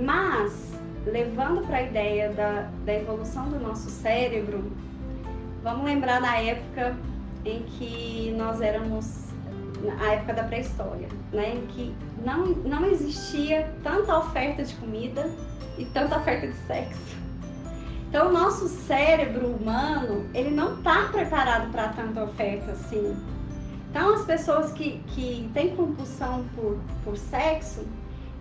Mas 0.00 0.72
levando 1.04 1.66
para 1.66 1.78
a 1.78 1.82
ideia 1.82 2.32
da, 2.32 2.70
da 2.84 2.94
evolução 2.94 3.48
do 3.48 3.58
nosso 3.58 3.90
cérebro, 3.90 4.70
vamos 5.62 5.84
lembrar 5.84 6.20
da 6.20 6.40
época 6.40 6.96
em 7.44 7.62
que 7.62 8.32
nós 8.38 8.60
éramos 8.60 9.32
a 10.00 10.12
época 10.12 10.34
da 10.34 10.44
pré-história, 10.44 11.08
né? 11.32 11.56
Em 11.56 11.66
que 11.66 11.94
não, 12.24 12.46
não 12.46 12.86
existia 12.86 13.72
tanta 13.82 14.16
oferta 14.16 14.62
de 14.62 14.74
comida 14.76 15.28
e 15.76 15.84
tanta 15.86 16.16
oferta 16.16 16.46
de 16.46 16.54
sexo. 16.66 17.21
Então, 18.12 18.28
o 18.28 18.30
nosso 18.34 18.68
cérebro 18.68 19.46
humano, 19.46 20.26
ele 20.34 20.50
não 20.50 20.74
está 20.74 21.04
preparado 21.04 21.72
para 21.72 21.88
tanta 21.88 22.22
oferta 22.22 22.72
assim. 22.72 23.16
Então, 23.88 24.14
as 24.14 24.26
pessoas 24.26 24.70
que, 24.70 24.98
que 25.14 25.50
têm 25.54 25.74
compulsão 25.74 26.44
por, 26.54 26.78
por 27.02 27.16
sexo, 27.16 27.86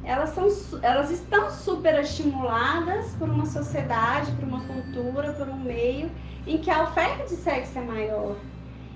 elas, 0.03 0.31
são, 0.31 0.45
elas 0.81 1.09
estão 1.09 1.49
super 1.49 1.97
estimuladas 2.01 3.15
por 3.17 3.29
uma 3.29 3.45
sociedade, 3.45 4.33
por 4.33 4.43
uma 4.43 4.59
cultura, 4.59 5.31
por 5.31 5.47
um 5.47 5.59
meio 5.59 6.11
em 6.45 6.57
que 6.57 6.69
a 6.69 6.83
oferta 6.83 7.23
de 7.23 7.37
sexo 7.37 7.79
é 7.79 7.81
maior. 7.81 8.35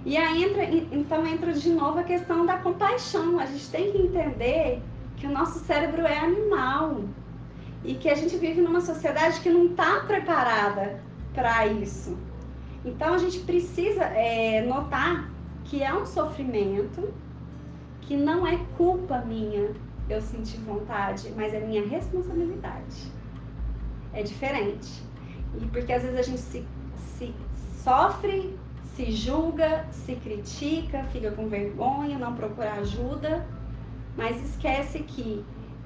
E 0.04 0.18
aí 0.18 0.44
entra, 0.44 0.66
então 0.92 1.26
entra 1.26 1.54
de 1.54 1.70
novo 1.70 2.00
a 2.00 2.04
questão 2.04 2.46
da 2.46 2.58
compaixão. 2.58 3.40
A 3.40 3.46
gente 3.46 3.70
tem 3.70 3.94
que 3.94 3.98
entender 3.98 4.82
que 5.16 5.26
o 5.26 5.32
nosso 5.32 5.60
cérebro 5.60 6.02
é 6.02 6.18
animal 6.20 7.00
e 7.86 7.96
que 7.96 8.10
a 8.10 8.16
gente 8.16 8.36
vive 8.38 8.62
numa 8.62 8.82
sociedade 8.82 9.40
que 9.42 9.50
não 9.50 9.68
está 9.68 10.02
preparada 10.02 11.00
para 11.34 11.68
isso. 11.68 12.18
Então 12.84 13.14
a 13.14 13.18
gente 13.18 13.40
precisa 13.40 14.04
é, 14.04 14.62
notar 14.66 15.30
que 15.66 15.84
é 15.84 15.94
um 15.94 16.06
sofrimento, 16.06 17.14
que 18.02 18.16
não 18.16 18.46
é 18.46 18.58
culpa 18.78 19.20
minha 19.20 19.72
eu 20.08 20.22
sentir 20.22 20.58
vontade, 20.58 21.32
mas 21.36 21.54
é 21.54 21.60
minha 21.60 21.86
responsabilidade. 21.88 23.12
É 24.14 24.22
diferente. 24.22 25.04
E 25.60 25.66
porque 25.68 25.92
às 25.92 26.04
vezes 26.04 26.20
a 26.20 26.22
gente 26.22 26.40
se, 26.40 26.66
se 27.18 27.34
sofre, 27.84 28.56
se 28.96 29.12
julga, 29.12 29.86
se 29.92 30.16
critica, 30.16 31.04
fica 31.12 31.32
com 31.32 31.48
vergonha, 31.48 32.18
não 32.18 32.36
procura 32.36 32.74
ajuda, 32.74 33.46
mas 34.16 34.42
esquece 34.44 35.00
que 35.00 35.44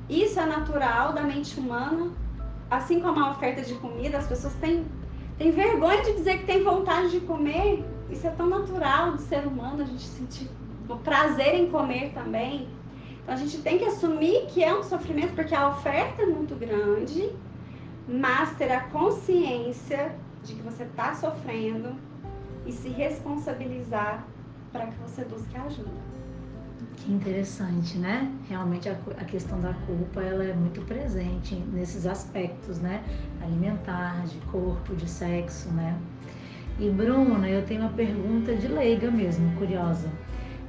isso 0.09 0.39
é 0.39 0.45
natural 0.45 1.13
da 1.13 1.21
mente 1.21 1.59
humana, 1.59 2.11
assim 2.69 2.99
como 2.99 3.19
a 3.19 3.31
oferta 3.31 3.61
de 3.61 3.75
comida, 3.75 4.17
as 4.17 4.27
pessoas 4.27 4.53
têm, 4.55 4.85
têm 5.37 5.51
vergonha 5.51 6.01
de 6.01 6.13
dizer 6.13 6.39
que 6.39 6.45
tem 6.45 6.63
vontade 6.63 7.11
de 7.11 7.19
comer. 7.21 7.85
Isso 8.09 8.25
é 8.25 8.31
tão 8.31 8.47
natural 8.47 9.11
do 9.11 9.19
ser 9.19 9.45
humano, 9.45 9.83
a 9.83 9.85
gente 9.85 10.03
sentir 10.03 10.49
o 10.87 10.95
prazer 10.97 11.53
em 11.53 11.69
comer 11.69 12.11
também. 12.13 12.67
Então 13.21 13.35
a 13.35 13.37
gente 13.37 13.59
tem 13.59 13.77
que 13.77 13.85
assumir 13.85 14.47
que 14.47 14.63
é 14.63 14.73
um 14.73 14.81
sofrimento 14.81 15.35
porque 15.35 15.53
a 15.53 15.69
oferta 15.69 16.23
é 16.23 16.25
muito 16.25 16.55
grande, 16.55 17.31
mas 18.07 18.55
ter 18.57 18.71
a 18.71 18.81
consciência 18.85 20.15
de 20.43 20.55
que 20.55 20.61
você 20.63 20.83
está 20.83 21.13
sofrendo 21.13 21.95
e 22.65 22.71
se 22.71 22.89
responsabilizar 22.89 24.25
para 24.71 24.87
que 24.87 24.95
você 24.99 25.23
busque 25.23 25.55
ajuda. 25.55 26.09
Que 26.97 27.11
interessante, 27.11 27.97
né? 27.97 28.31
Realmente 28.47 28.89
a, 28.89 28.95
a, 29.17 29.25
questão 29.25 29.59
da 29.61 29.73
culpa 29.85 30.21
ela 30.21 30.43
é 30.43 30.53
muito 30.53 30.81
presente 30.81 31.55
nesses 31.73 32.05
aspectos, 32.05 32.79
né? 32.79 33.03
Alimentar, 33.41 34.25
de 34.25 34.37
corpo, 34.47 34.95
de 34.95 35.09
sexo, 35.09 35.69
né? 35.73 35.97
E 36.79 36.89
Bruna, 36.89 37.49
eu 37.49 37.65
tenho 37.65 37.81
uma 37.81 37.91
pergunta 37.91 38.55
de 38.55 38.67
leiga 38.67 39.11
mesmo, 39.11 39.51
curiosa. 39.57 40.09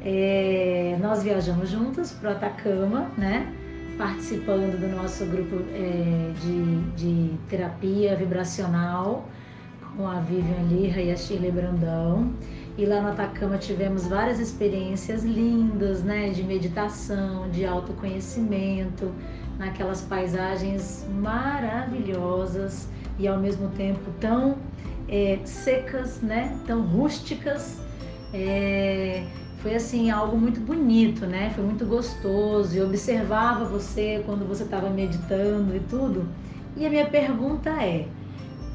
É, 0.02 0.96
nós 1.00 1.22
viajamos 1.22 1.68
juntas 1.68 2.12
para 2.12 2.32
Atacama, 2.32 3.10
né? 3.16 3.52
Participando 3.98 4.80
do 4.80 4.88
nosso 4.88 5.26
grupo 5.26 5.56
é, 5.72 6.32
de, 6.40 6.80
de 6.96 7.38
terapia 7.48 8.16
vibracional 8.16 9.28
com 9.96 10.08
a 10.08 10.20
Vivian 10.20 10.62
Lira 10.68 11.00
e 11.00 11.10
a 11.10 11.16
Shirley 11.16 11.52
Brandão. 11.52 12.32
E 12.80 12.86
lá 12.86 12.98
no 13.02 13.08
Atacama 13.08 13.58
tivemos 13.58 14.06
várias 14.06 14.40
experiências 14.40 15.22
lindas, 15.22 16.02
né, 16.02 16.30
de 16.30 16.42
meditação, 16.42 17.46
de 17.50 17.66
autoconhecimento, 17.66 19.12
naquelas 19.58 20.00
paisagens 20.00 21.06
maravilhosas 21.12 22.88
e 23.18 23.28
ao 23.28 23.38
mesmo 23.38 23.68
tempo 23.68 24.10
tão 24.18 24.56
é, 25.06 25.40
secas, 25.44 26.22
né, 26.22 26.58
tão 26.66 26.80
rústicas. 26.80 27.82
É, 28.32 29.26
foi 29.58 29.74
assim 29.74 30.10
algo 30.10 30.38
muito 30.38 30.58
bonito, 30.58 31.26
né? 31.26 31.52
Foi 31.54 31.62
muito 31.62 31.84
gostoso. 31.84 32.74
Eu 32.74 32.86
observava 32.86 33.66
você 33.66 34.22
quando 34.24 34.48
você 34.48 34.62
estava 34.62 34.88
meditando 34.88 35.76
e 35.76 35.80
tudo. 35.80 36.26
E 36.74 36.86
a 36.86 36.88
minha 36.88 37.04
pergunta 37.04 37.68
é: 37.68 38.08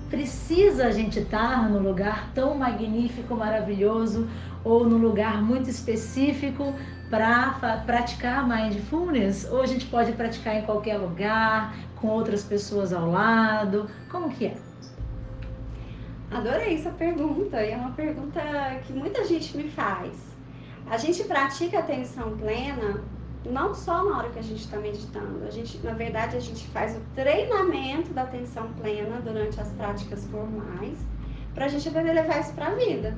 Precisa 0.09 0.87
a 0.87 0.91
gente 0.91 1.19
estar 1.19 1.69
no 1.69 1.79
lugar 1.79 2.31
tão 2.33 2.55
magnífico, 2.55 3.35
maravilhoso 3.35 4.27
ou 4.63 4.87
no 4.87 4.97
lugar 4.97 5.41
muito 5.41 5.69
específico 5.69 6.73
para 7.09 7.81
praticar 7.85 8.47
mindfulness? 8.47 9.47
Ou 9.51 9.61
a 9.61 9.65
gente 9.65 9.85
pode 9.87 10.11
praticar 10.13 10.55
em 10.55 10.61
qualquer 10.61 10.97
lugar, 10.97 11.75
com 11.95 12.07
outras 12.07 12.43
pessoas 12.43 12.93
ao 12.93 13.09
lado? 13.09 13.89
Como 14.09 14.29
que 14.29 14.45
é? 14.45 14.57
Adorei 16.31 16.75
essa 16.75 16.91
pergunta 16.91 17.63
e 17.63 17.71
é 17.71 17.77
uma 17.77 17.91
pergunta 17.91 18.41
que 18.85 18.93
muita 18.93 19.23
gente 19.25 19.55
me 19.55 19.69
faz. 19.69 20.35
A 20.89 20.97
gente 20.97 21.23
pratica 21.23 21.79
atenção 21.79 22.37
plena 22.37 23.03
não 23.49 23.73
só 23.73 24.03
na 24.03 24.17
hora 24.17 24.29
que 24.29 24.39
a 24.39 24.43
gente 24.43 24.61
está 24.61 24.77
meditando. 24.77 25.45
A 25.45 25.51
gente, 25.51 25.77
na 25.83 25.93
verdade, 25.93 26.35
a 26.35 26.39
gente 26.39 26.67
faz 26.67 26.95
o 26.97 27.01
treinamento 27.13 28.11
da 28.13 28.23
atenção 28.23 28.71
plena 28.73 29.21
durante 29.21 29.59
as 29.59 29.69
práticas 29.73 30.25
formais, 30.27 30.97
para 31.53 31.65
a 31.65 31.67
gente 31.67 31.87
a 31.87 32.01
levar 32.01 32.39
isso 32.39 32.53
para 32.53 32.67
a 32.67 32.75
vida, 32.75 33.17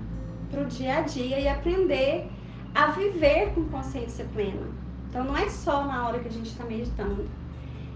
para 0.52 0.62
o 0.62 0.66
dia 0.66 0.98
a 0.98 1.02
dia 1.02 1.40
e 1.40 1.48
aprender 1.48 2.30
a 2.76 2.92
viver 2.92 3.54
com 3.54 3.66
consciência 3.66 4.26
plena. 4.34 4.68
Então, 5.10 5.24
não 5.24 5.38
é 5.38 5.50
só 5.50 5.86
na 5.86 6.08
hora 6.08 6.20
que 6.20 6.28
a 6.28 6.32
gente 6.32 6.48
está 6.48 6.63
meditando. 6.66 7.26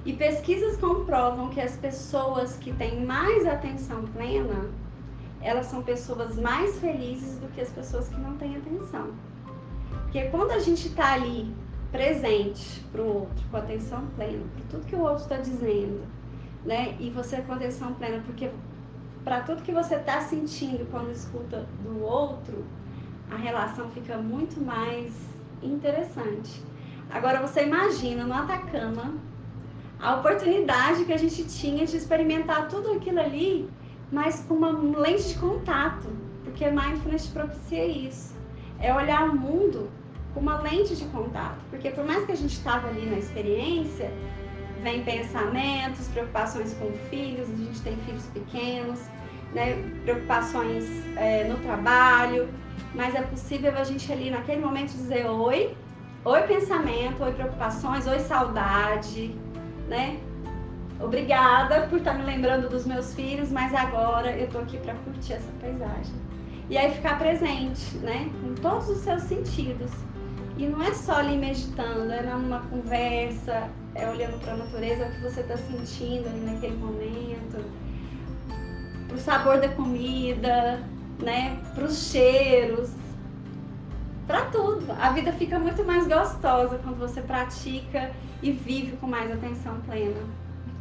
E 0.04 0.14
pesquisas 0.14 0.78
comprovam 0.78 1.50
que 1.50 1.62
as 1.62 1.76
pessoas 1.78 2.56
que 2.58 2.74
têm 2.74 3.06
mais 3.06 3.46
atenção 3.46 4.04
plena, 4.08 4.72
elas 5.42 5.68
são 5.68 5.84
pessoas 5.84 6.38
mais 6.38 6.80
felizes 6.80 7.38
do 7.38 7.48
que 7.50 7.62
as 7.62 7.70
pessoas 7.70 8.10
que 8.10 8.20
não 8.20 8.36
têm 8.38 8.56
atenção. 8.56 9.12
Porque 10.04 10.24
quando 10.30 10.52
a 10.52 10.60
gente 10.60 10.88
está 10.88 11.14
ali 11.14 11.54
presente 11.92 12.82
para 12.92 13.02
o 13.02 13.22
outro, 13.22 13.44
com 13.50 13.58
atenção 13.58 14.08
plena, 14.16 14.44
para 14.56 14.66
tudo 14.70 14.86
que 14.86 14.96
o 14.96 15.02
outro 15.02 15.24
está 15.24 15.38
dizendo, 15.38 16.02
né? 16.66 16.96
E 17.00 17.10
você 17.10 17.42
com 17.42 17.54
atenção 17.54 17.94
plena, 17.94 18.24
porque 18.26 18.50
para 19.24 19.42
tudo 19.42 19.62
que 19.62 19.72
você 19.72 19.96
está 19.96 20.22
sentindo 20.22 20.90
quando 20.90 21.12
escuta 21.12 21.68
do 21.84 22.02
outro, 22.02 22.64
a 23.30 23.36
relação 23.36 23.90
fica 23.92 24.18
muito 24.18 24.60
mais 24.60 25.14
interessante. 25.62 26.64
Agora 27.10 27.46
você 27.46 27.64
imagina 27.64 28.24
no 28.24 28.34
Atacama 28.34 29.14
a 30.00 30.16
oportunidade 30.16 31.06
que 31.06 31.14
a 31.14 31.18
gente 31.18 31.44
tinha 31.46 31.86
de 31.86 31.98
experimentar 31.98 32.68
tudo 32.68 32.94
aquilo 32.94 33.20
ali, 33.20 33.70
mas 34.12 34.44
com 34.48 34.56
uma 34.56 34.72
lente 34.72 35.30
de 35.30 35.40
contato, 35.40 36.08
porque 36.44 36.70
mindfulness 36.70 37.28
propicia 37.28 37.86
isso. 37.86 38.36
É 38.80 38.94
olhar 38.94 39.30
o 39.30 39.38
mundo 39.38 39.90
uma 40.36 40.58
lente 40.62 40.96
de 40.96 41.06
contato, 41.06 41.60
porque 41.70 41.90
por 41.92 42.06
mais 42.06 42.26
que 42.26 42.32
a 42.32 42.36
gente 42.36 42.54
estava 42.54 42.88
ali 42.88 43.06
na 43.06 43.18
experiência, 43.18 44.12
vem 44.82 45.04
pensamentos, 45.04 46.08
preocupações 46.08 46.74
com 46.76 46.92
filhos, 47.10 47.50
a 47.50 47.56
gente 47.56 47.82
tem 47.82 47.96
filhos 47.98 48.26
pequenos, 48.28 49.00
né, 49.54 49.76
preocupações 50.04 50.86
é, 51.18 51.44
no 51.44 51.58
trabalho, 51.58 52.50
mas 52.96 53.14
é 53.14 53.22
possível 53.22 53.74
a 53.78 53.84
gente 53.84 54.12
ali 54.12 54.30
naquele 54.30 54.62
momento 54.62 54.92
dizer 54.92 55.28
oi, 55.28 55.76
oi 56.24 56.42
pensamento, 56.44 57.24
oi 57.24 57.34
preocupações, 57.34 58.08
oi 58.08 58.20
saudade, 58.20 59.36
né? 59.88 60.20
obrigada 61.04 61.88
por 61.88 62.00
estar 62.00 62.14
tá 62.14 62.18
me 62.18 62.24
lembrando 62.24 62.70
dos 62.70 62.86
meus 62.86 63.14
filhos, 63.14 63.52
mas 63.52 63.74
agora 63.74 64.32
eu 64.32 64.48
tô 64.50 64.60
aqui 64.60 64.78
para 64.78 64.94
curtir 64.96 65.34
essa 65.34 65.52
paisagem. 65.60 66.14
E 66.70 66.78
aí 66.78 66.94
ficar 66.94 67.18
presente, 67.18 67.98
né? 67.98 68.30
Com 68.42 68.56
todos 68.56 68.90
os 68.90 69.00
seus 69.00 69.24
sentidos. 69.24 69.92
E 70.62 70.68
não 70.68 70.80
é 70.84 70.94
só 70.94 71.14
ali 71.14 71.40
meditando, 71.40 72.12
é 72.14 72.22
numa 72.22 72.60
conversa, 72.60 73.68
é 73.96 74.08
olhando 74.08 74.40
para 74.40 74.54
a 74.54 74.58
natureza, 74.58 75.08
o 75.08 75.12
que 75.12 75.22
você 75.22 75.42
está 75.42 75.58
sentindo 75.58 76.30
ali 76.30 76.40
naquele 76.42 76.76
momento, 76.76 77.66
pro 79.08 79.18
sabor 79.18 79.60
da 79.60 79.70
comida, 79.70 80.80
né? 81.18 81.60
Pros 81.74 82.12
cheiros, 82.12 82.92
para 84.28 84.46
tudo. 84.52 84.86
A 85.00 85.10
vida 85.10 85.34
fica 85.34 85.58
muito 85.58 85.84
mais 85.84 86.08
gostosa 86.08 86.78
quando 86.78 87.00
você 87.00 87.22
pratica 87.22 88.12
e 88.44 88.52
vive 88.52 88.98
com 88.98 89.08
mais 89.08 89.32
atenção 89.32 89.82
plena. 89.82 90.22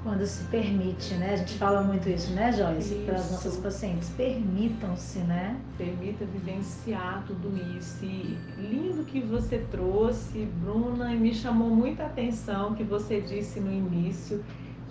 Quando 0.03 0.25
se 0.25 0.45
permite, 0.45 1.13
né? 1.15 1.35
A 1.35 1.37
gente 1.37 1.59
fala 1.59 1.83
muito 1.83 2.09
isso, 2.09 2.33
né, 2.33 2.51
Joyce? 2.53 2.95
Para 3.05 3.17
as 3.17 3.31
nossas 3.31 3.59
pacientes. 3.59 4.09
Permitam-se, 4.11 5.19
né? 5.19 5.61
Permita 5.77 6.25
vivenciar 6.25 7.23
tudo 7.27 7.55
isso. 7.77 8.03
E 8.03 8.39
lindo 8.57 9.05
que 9.05 9.21
você 9.21 9.59
trouxe, 9.71 10.49
Bruna, 10.63 11.13
e 11.13 11.19
me 11.19 11.35
chamou 11.35 11.69
muita 11.69 12.07
atenção 12.07 12.75
que 12.75 12.83
você 12.83 13.21
disse 13.21 13.61
no 13.61 13.71
início 13.71 14.43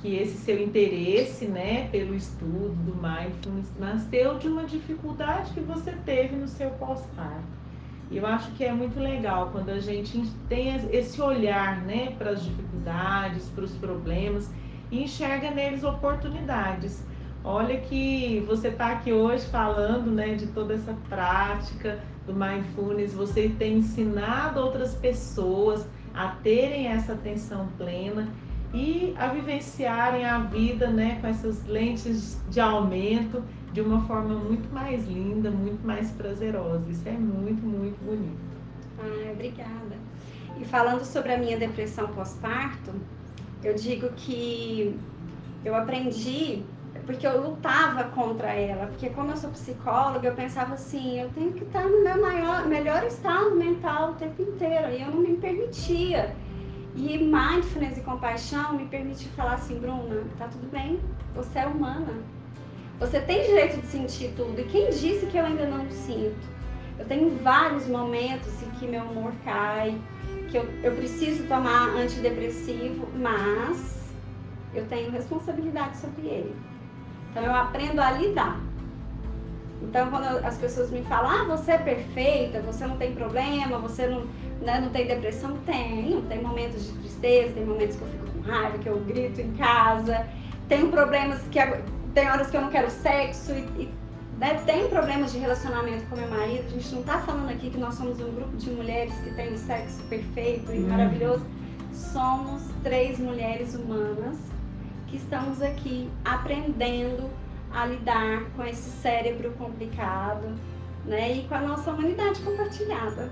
que 0.01 0.15
esse 0.15 0.37
seu 0.37 0.61
interesse, 0.61 1.45
né, 1.45 1.89
pelo 1.89 2.15
estudo 2.15 2.73
do 2.85 2.95
mindfulness 2.95 3.69
nasceu 3.77 4.37
de 4.37 4.47
uma 4.47 4.63
dificuldade 4.63 5.51
que 5.51 5.59
você 5.59 5.91
teve 6.05 6.35
no 6.35 6.47
seu 6.47 6.69
pós-parto. 6.71 7.59
E 8.09 8.17
eu 8.17 8.25
acho 8.25 8.51
que 8.53 8.63
é 8.63 8.73
muito 8.73 8.99
legal 8.99 9.49
quando 9.51 9.69
a 9.69 9.79
gente 9.79 10.21
tem 10.47 10.73
esse 10.91 11.21
olhar 11.21 11.81
né, 11.81 12.13
para 12.17 12.31
as 12.31 12.43
dificuldades, 12.43 13.49
para 13.49 13.65
os 13.65 13.73
problemas 13.73 14.49
e 14.91 15.03
enxerga 15.03 15.51
neles 15.51 15.83
oportunidades. 15.83 17.03
Olha 17.43 17.79
que 17.79 18.43
você 18.47 18.67
está 18.67 18.91
aqui 18.91 19.13
hoje 19.13 19.45
falando 19.45 20.11
né, 20.11 20.35
de 20.35 20.47
toda 20.47 20.73
essa 20.73 20.93
prática 21.07 21.99
do 22.25 22.33
mindfulness, 22.33 23.13
você 23.13 23.49
tem 23.57 23.77
ensinado 23.77 24.59
outras 24.59 24.93
pessoas 24.93 25.87
a 26.13 26.29
terem 26.43 26.87
essa 26.87 27.13
atenção 27.13 27.67
plena 27.77 28.27
e 28.73 29.15
a 29.17 29.27
vivenciarem 29.27 30.25
a 30.25 30.39
vida 30.39 30.87
né, 30.87 31.17
com 31.21 31.27
essas 31.27 31.65
lentes 31.65 32.39
de 32.49 32.59
aumento 32.59 33.43
de 33.71 33.81
uma 33.81 34.01
forma 34.05 34.35
muito 34.35 34.71
mais 34.73 35.07
linda, 35.07 35.49
muito 35.49 35.85
mais 35.85 36.11
prazerosa. 36.11 36.89
Isso 36.89 37.07
é 37.07 37.11
muito, 37.11 37.65
muito 37.65 37.97
bonito. 38.03 38.37
Ah, 38.99 39.31
obrigada. 39.31 39.97
E 40.59 40.65
falando 40.65 41.03
sobre 41.03 41.33
a 41.33 41.37
minha 41.37 41.57
depressão 41.57 42.07
pós-parto, 42.09 42.91
eu 43.63 43.73
digo 43.73 44.09
que 44.09 44.97
eu 45.63 45.75
aprendi 45.75 46.63
porque 47.05 47.25
eu 47.25 47.41
lutava 47.41 48.03
contra 48.05 48.53
ela, 48.53 48.85
porque 48.87 49.09
como 49.09 49.31
eu 49.31 49.37
sou 49.37 49.49
psicóloga, 49.49 50.27
eu 50.27 50.35
pensava 50.35 50.75
assim, 50.75 51.19
eu 51.19 51.29
tenho 51.29 51.53
que 51.53 51.63
estar 51.63 51.83
no 51.83 52.03
meu 52.03 52.21
maior, 52.21 52.67
melhor 52.67 53.03
estado 53.03 53.55
mental 53.55 54.11
o 54.11 54.13
tempo 54.13 54.41
inteiro, 54.41 54.91
e 54.91 55.01
eu 55.01 55.09
não 55.09 55.21
me 55.21 55.35
permitia. 55.37 56.35
E 56.95 57.17
mindfulness 57.17 57.97
e 57.97 58.01
compaixão 58.01 58.73
me 58.73 58.85
permitiu 58.85 59.31
falar 59.31 59.55
assim, 59.55 59.79
Bruna, 59.79 60.23
tá 60.37 60.47
tudo 60.47 60.69
bem, 60.69 60.99
você 61.33 61.59
é 61.59 61.65
humana, 61.65 62.13
você 62.99 63.19
tem 63.21 63.43
direito 63.43 63.81
de 63.81 63.87
sentir 63.87 64.33
tudo. 64.35 64.59
E 64.59 64.65
quem 64.65 64.89
disse 64.89 65.25
que 65.25 65.37
eu 65.37 65.45
ainda 65.45 65.65
não 65.65 65.89
sinto? 65.89 66.47
Eu 66.99 67.05
tenho 67.05 67.37
vários 67.37 67.87
momentos 67.87 68.61
em 68.61 68.69
que 68.71 68.85
meu 68.85 69.03
humor 69.03 69.31
cai, 69.43 69.97
que 70.49 70.57
eu, 70.57 70.67
eu 70.83 70.95
preciso 70.95 71.43
tomar 71.47 71.89
antidepressivo, 71.95 73.07
mas 73.15 74.13
eu 74.73 74.85
tenho 74.85 75.11
responsabilidade 75.11 75.97
sobre 75.97 76.27
ele. 76.27 76.55
Então 77.31 77.43
eu 77.43 77.53
aprendo 77.53 78.01
a 78.01 78.11
lidar. 78.11 78.59
Então 79.81 80.09
quando 80.09 80.25
as 80.45 80.57
pessoas 80.57 80.91
me 80.91 81.01
falam, 81.03 81.29
ah, 81.29 81.43
você 81.57 81.71
é 81.71 81.77
perfeita, 81.77 82.61
você 82.61 82.85
não 82.85 82.97
tem 82.97 83.13
problema, 83.13 83.77
você 83.77 84.07
não, 84.07 84.25
né, 84.61 84.81
não 84.81 84.89
tem 84.89 85.07
depressão, 85.07 85.57
tenho. 85.65 86.21
Tem 86.23 86.41
momentos 86.41 86.87
de 86.87 86.93
tristeza, 86.99 87.53
tem 87.53 87.65
momentos 87.65 87.95
que 87.95 88.01
eu 88.01 88.07
fico 88.09 88.25
com 88.27 88.41
raiva, 88.41 88.77
que 88.77 88.89
eu 88.89 88.99
grito 88.99 89.39
em 89.41 89.53
casa. 89.53 90.27
Tenho 90.67 90.89
problemas 90.89 91.41
que 91.49 91.59
tem 92.13 92.29
horas 92.29 92.49
que 92.49 92.57
eu 92.57 92.61
não 92.61 92.69
quero 92.69 92.89
sexo 92.89 93.53
e, 93.53 93.83
e 93.83 93.98
né, 94.39 94.53
tem 94.65 94.87
problemas 94.87 95.33
de 95.33 95.37
relacionamento 95.37 96.05
com 96.05 96.15
meu 96.15 96.29
marido. 96.29 96.65
A 96.67 96.69
gente 96.69 96.93
não 96.93 97.01
está 97.01 97.19
falando 97.19 97.49
aqui 97.49 97.69
que 97.69 97.77
nós 97.77 97.95
somos 97.95 98.19
um 98.21 98.31
grupo 98.31 98.55
de 98.55 98.69
mulheres 98.69 99.13
que 99.15 99.33
tem 99.33 99.53
um 99.53 99.57
sexo 99.57 100.01
perfeito 100.03 100.71
e 100.71 100.79
uhum. 100.79 100.87
maravilhoso. 100.87 101.45
Somos 101.91 102.63
três 102.81 103.19
mulheres 103.19 103.75
humanas 103.75 104.37
que 105.07 105.17
estamos 105.17 105.61
aqui 105.61 106.09
aprendendo 106.23 107.29
a 107.73 107.85
lidar 107.85 108.45
com 108.55 108.63
esse 108.63 108.89
cérebro 109.01 109.51
complicado, 109.51 110.55
né? 111.05 111.37
E 111.37 111.43
com 111.43 111.55
a 111.55 111.61
nossa 111.61 111.91
humanidade 111.91 112.39
compartilhada. 112.41 113.31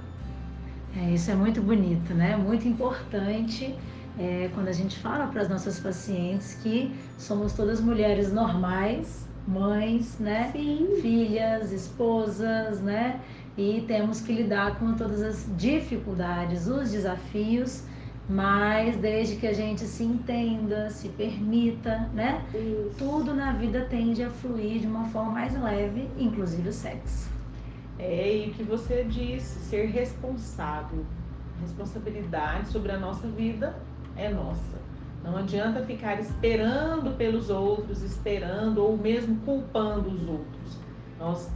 É, 0.96 1.12
isso 1.12 1.32
é 1.32 1.36
muito 1.36 1.62
bonito, 1.62 2.14
né? 2.14 2.36
Muito 2.36 2.68
importante 2.68 3.74
é, 4.20 4.50
quando 4.54 4.68
a 4.68 4.74
gente 4.74 5.00
fala 5.00 5.28
para 5.28 5.42
as 5.42 5.50
nossas 5.50 5.80
pacientes 5.80 6.56
que 6.56 6.94
somos 7.18 7.54
todas 7.54 7.80
mulheres 7.80 8.34
normais, 8.34 9.27
mães, 9.48 10.20
né? 10.20 10.50
Sim. 10.52 11.00
Filhas, 11.02 11.72
esposas, 11.72 12.82
né? 12.82 13.20
E 13.58 13.84
temos 13.88 14.22
que 14.22 14.34
lidar 14.34 14.78
com 14.78 14.94
todas 14.94 15.22
as 15.22 15.48
dificuldades, 15.58 16.68
os 16.68 16.92
desafios, 16.92 17.84
mas 18.30 18.98
desde 18.98 19.38
que 19.38 19.48
a 19.48 19.54
gente 19.54 19.82
se 19.86 20.04
entenda, 20.04 20.90
se 20.90 21.10
permita, 21.10 22.10
né? 22.14 22.46
Isso. 22.54 22.92
Tudo 22.98 23.34
na 23.34 23.54
vida 23.54 23.88
tende 23.90 24.22
a 24.22 24.30
fluir 24.30 24.82
de 24.82 24.88
uma 24.88 25.06
forma 25.06 25.32
mais 25.32 25.60
leve, 25.60 26.10
inclusive 26.20 26.70
o 26.70 26.74
sexo. 26.74 27.32
É, 27.98 28.32
e 28.32 28.52
que 28.52 28.64
você 28.64 29.04
disse, 29.06 29.60
ser 29.70 29.88
responsável. 29.88 31.04
Responsabilidade 31.62 32.68
sobre 32.68 32.92
a 32.92 33.00
nossa 33.00 33.28
vida 33.28 33.76
é 34.16 34.30
nossa. 34.30 34.87
Não 35.28 35.38
adianta 35.40 35.84
ficar 35.84 36.18
esperando 36.22 37.18
pelos 37.18 37.50
outros, 37.50 38.02
esperando 38.02 38.82
ou 38.82 38.98
mesmo 38.98 39.36
culpando 39.42 40.10
os 40.10 40.22
outros. 40.22 40.80
Nós, 41.20 41.52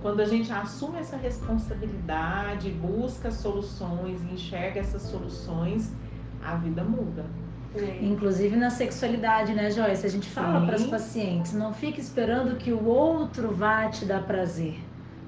quando 0.00 0.20
a 0.20 0.24
gente 0.24 0.52
assume 0.52 1.00
essa 1.00 1.16
responsabilidade, 1.16 2.70
busca 2.70 3.32
soluções, 3.32 4.22
enxerga 4.32 4.78
essas 4.78 5.02
soluções, 5.02 5.92
a 6.40 6.54
vida 6.54 6.84
muda. 6.84 7.26
É. 7.74 7.98
Inclusive 8.00 8.54
na 8.54 8.70
sexualidade, 8.70 9.52
né, 9.52 9.68
Joyce? 9.72 10.06
A 10.06 10.10
gente 10.10 10.30
fala 10.30 10.64
para 10.64 10.76
as 10.76 10.86
pacientes: 10.86 11.52
não 11.52 11.74
fique 11.74 12.00
esperando 12.00 12.56
que 12.56 12.72
o 12.72 12.86
outro 12.86 13.50
vá 13.52 13.88
te 13.88 14.04
dar 14.04 14.22
prazer. 14.22 14.78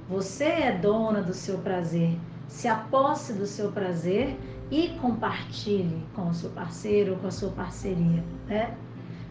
Você 0.09 0.45
é 0.45 0.79
dona 0.79 1.21
do 1.23 1.35
seu 1.35 1.59
prazer. 1.59 2.17
Se 2.47 2.69
aposse 2.69 3.33
do 3.33 3.47
seu 3.47 3.73
prazer 3.73 4.37
e 4.71 4.89
compartilhe 5.01 6.05
com 6.15 6.29
o 6.29 6.35
seu 6.35 6.51
parceiro 6.51 7.13
ou 7.13 7.19
com 7.19 7.27
a 7.27 7.31
sua 7.31 7.51
parceria, 7.51 8.23
né? 8.47 8.71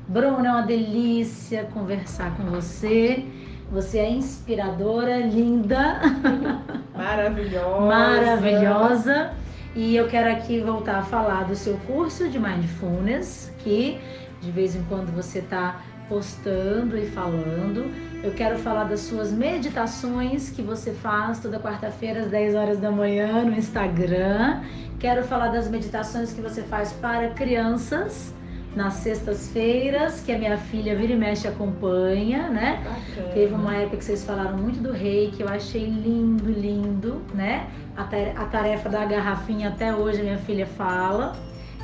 Bruna, 0.08 0.48
é 0.48 0.52
uma 0.52 0.62
delícia 0.64 1.66
conversar 1.74 2.36
com 2.36 2.44
você. 2.46 3.26
Você 3.72 4.00
é 4.00 4.10
inspiradora, 4.10 5.20
linda, 5.20 6.02
maravilhosa. 6.96 7.86
maravilhosa. 7.86 9.34
E 9.76 9.96
eu 9.96 10.08
quero 10.08 10.32
aqui 10.32 10.60
voltar 10.60 10.98
a 10.98 11.04
falar 11.04 11.44
do 11.44 11.56
seu 11.56 11.78
curso 11.86 12.28
de 12.28 12.40
Mindfulness, 12.40 13.54
que 13.60 14.00
de 14.42 14.52
vez 14.52 14.76
em 14.76 14.84
quando 14.86 15.14
você 15.14 15.40
está 15.40 15.80
postando 16.10 16.98
e 16.98 17.06
falando. 17.06 18.09
Eu 18.22 18.32
quero 18.34 18.58
falar 18.60 18.84
das 18.84 19.00
suas 19.00 19.32
meditações 19.32 20.50
que 20.50 20.62
você 20.62 20.92
faz 20.92 21.40
toda 21.40 21.58
quarta-feira 21.58 22.20
às 22.20 22.28
10 22.30 22.54
horas 22.54 22.78
da 22.78 22.92
manhã 22.92 23.46
no 23.46 23.54
Instagram. 23.54 24.62
Quero 25.00 25.24
falar 25.24 25.48
das 25.48 25.70
meditações 25.70 26.34
que 26.34 26.42
você 26.42 26.62
faz 26.64 26.92
para 26.92 27.30
crianças 27.30 28.34
nas 28.76 28.96
sextas-feiras, 28.96 30.22
que 30.22 30.34
a 30.34 30.38
minha 30.38 30.58
filha 30.58 30.98
vira 30.98 31.14
e 31.14 31.16
mexe 31.16 31.48
acompanha, 31.48 32.50
né? 32.50 32.84
Bacana. 32.84 33.34
Teve 33.34 33.54
uma 33.54 33.76
época 33.76 33.98
que 33.98 34.04
vocês 34.04 34.26
falaram 34.26 34.58
muito 34.58 34.82
do 34.82 34.92
rei, 34.92 35.32
que 35.32 35.42
eu 35.42 35.48
achei 35.48 35.86
lindo, 35.86 36.52
lindo, 36.52 37.22
né? 37.34 37.68
A 37.96 38.46
tarefa 38.46 38.90
da 38.90 39.06
garrafinha 39.06 39.70
até 39.70 39.96
hoje 39.96 40.20
a 40.20 40.24
minha 40.24 40.38
filha 40.40 40.66
fala. 40.66 41.38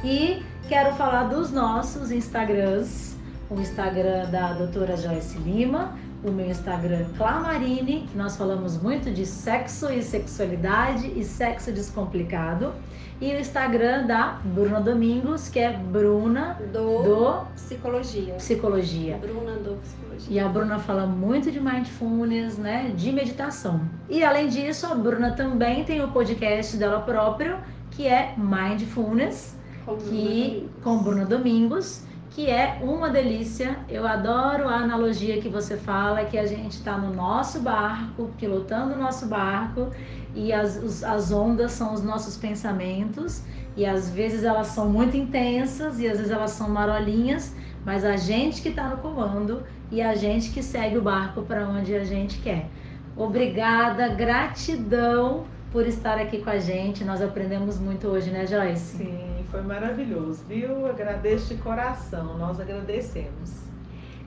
E 0.03 0.43
quero 0.67 0.93
falar 0.95 1.23
dos 1.23 1.49
nossos 1.51 2.11
Instagrams, 2.11 3.15
o 3.49 3.59
Instagram 3.59 4.29
da 4.29 4.53
doutora 4.53 4.97
Joyce 4.97 5.37
Lima, 5.39 5.97
o 6.25 6.31
meu 6.31 6.49
Instagram 6.49 7.05
Clamarine, 7.17 8.07
que 8.11 8.17
nós 8.17 8.35
falamos 8.35 8.81
muito 8.81 9.11
de 9.11 9.25
sexo 9.25 9.91
e 9.91 10.01
sexualidade 10.01 11.11
e 11.15 11.23
sexo 11.23 11.71
descomplicado. 11.71 12.73
E 13.21 13.31
o 13.33 13.39
Instagram 13.39 14.07
da 14.07 14.41
Bruna 14.43 14.81
Domingos, 14.81 15.47
que 15.47 15.59
é 15.59 15.71
Bruna 15.71 16.59
do, 16.73 17.03
do 17.03 17.45
Psicologia. 17.53 18.33
Psicologia. 18.33 19.17
Bruna 19.17 19.53
do 19.53 19.79
Psicologia. 19.81 20.27
E 20.29 20.39
a 20.39 20.49
Bruna 20.49 20.79
fala 20.79 21.05
muito 21.05 21.49
de 21.49 21.61
mindfulness, 21.61 22.57
né? 22.57 22.91
De 22.95 23.11
meditação. 23.13 23.81
E 24.09 24.23
além 24.23 24.49
disso, 24.49 24.87
a 24.87 24.95
Bruna 24.95 25.31
também 25.31 25.85
tem 25.85 26.03
o 26.03 26.09
podcast 26.09 26.75
dela 26.75 26.99
próprio, 26.99 27.57
que 27.91 28.05
é 28.05 28.33
Mindfulness, 28.35 29.55
com 29.85 29.95
que, 29.95 30.67
com 30.83 30.97
Bruna 30.97 31.25
Domingos 31.25 32.03
que 32.35 32.49
é 32.49 32.79
uma 32.81 33.09
delícia. 33.09 33.77
Eu 33.87 34.05
adoro 34.05 34.67
a 34.67 34.75
analogia 34.75 35.41
que 35.41 35.47
você 35.47 35.77
fala, 35.77 36.25
que 36.25 36.37
a 36.37 36.45
gente 36.45 36.73
está 36.73 36.97
no 36.97 37.13
nosso 37.13 37.61
barco, 37.61 38.29
pilotando 38.37 38.93
o 38.93 38.97
nosso 38.97 39.25
barco, 39.27 39.89
e 40.35 40.51
as, 40.51 40.75
os, 40.75 41.01
as 41.01 41.31
ondas 41.31 41.71
são 41.71 41.93
os 41.93 42.03
nossos 42.03 42.35
pensamentos, 42.35 43.41
e 43.77 43.85
às 43.85 44.09
vezes 44.09 44.43
elas 44.43 44.67
são 44.67 44.89
muito 44.89 45.15
intensas, 45.15 45.97
e 46.01 46.09
às 46.09 46.17
vezes 46.17 46.29
elas 46.29 46.51
são 46.51 46.67
marolinhas, 46.67 47.55
mas 47.85 48.03
a 48.03 48.17
gente 48.17 48.61
que 48.61 48.67
está 48.67 48.89
no 48.89 48.97
comando 48.97 49.63
e 49.89 50.01
a 50.01 50.13
gente 50.13 50.51
que 50.51 50.61
segue 50.61 50.97
o 50.97 51.01
barco 51.01 51.41
para 51.43 51.65
onde 51.65 51.95
a 51.95 52.03
gente 52.03 52.39
quer. 52.39 52.67
Obrigada, 53.15 54.09
gratidão 54.09 55.45
por 55.71 55.87
estar 55.87 56.17
aqui 56.17 56.39
com 56.39 56.49
a 56.49 56.59
gente. 56.59 57.05
Nós 57.05 57.21
aprendemos 57.21 57.79
muito 57.79 58.07
hoje, 58.07 58.29
né, 58.29 58.45
Joyce? 58.45 58.97
Sim, 58.97 59.24
foi 59.55 59.63
maravilhoso, 59.63 60.43
viu? 60.49 60.85
Agradeço 60.85 61.55
de 61.55 61.61
coração, 61.61 62.37
nós 62.37 62.59
agradecemos. 62.59 63.63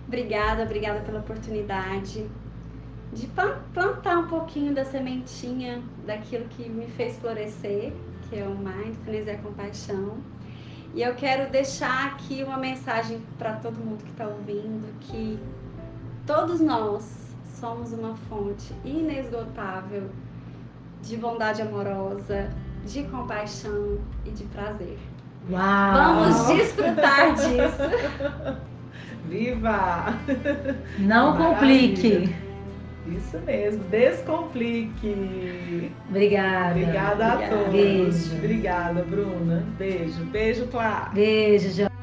Obrigada, 0.07 0.62
obrigada 0.62 1.01
pela 1.01 1.20
oportunidade 1.20 2.26
de 3.12 3.26
plantar 3.74 4.20
um 4.20 4.26
pouquinho 4.26 4.74
da 4.74 4.87
sementinha 4.87 5.83
daquilo 6.07 6.47
que 6.47 6.66
me 6.66 6.87
fez 6.87 7.18
florescer, 7.18 7.93
que 8.22 8.39
é 8.39 8.45
o 8.45 8.57
Mindfulness 8.57 9.26
e 9.26 9.31
a 9.31 9.37
compaixão. 9.37 10.16
E 10.95 11.03
eu 11.03 11.14
quero 11.14 11.53
deixar 11.53 12.07
aqui 12.07 12.43
uma 12.43 12.57
mensagem 12.57 13.20
para 13.37 13.53
todo 13.57 13.76
mundo 13.76 14.03
que 14.03 14.11
está 14.11 14.26
ouvindo, 14.26 14.89
que 15.01 15.39
todos 16.26 16.59
nós 16.59 17.37
somos 17.61 17.93
uma 17.93 18.16
fonte 18.31 18.72
inesgotável 18.83 20.09
de 21.03 21.18
bondade 21.18 21.61
amorosa, 21.61 22.49
de 22.87 23.03
compaixão 23.05 23.99
e 24.24 24.31
de 24.31 24.45
prazer. 24.45 24.99
Uau! 25.51 25.94
Vamos 25.94 26.46
desfrutar 26.49 27.34
disso. 27.34 28.59
Viva! 29.28 30.14
Não 30.99 31.36
complique. 31.36 32.34
Isso 33.07 33.38
mesmo, 33.40 33.82
descomplique. 33.84 35.90
Obrigada. 36.11 36.70
Obrigada 36.72 37.32
a 37.32 37.49
todos. 37.49 37.72
Beijo. 37.72 38.36
Obrigada, 38.36 39.03
Bruna. 39.03 39.64
Beijo. 39.78 40.24
Beijo, 40.26 40.66
Clara. 40.66 41.11
Beijo, 41.14 41.70
Joyce. 41.70 41.97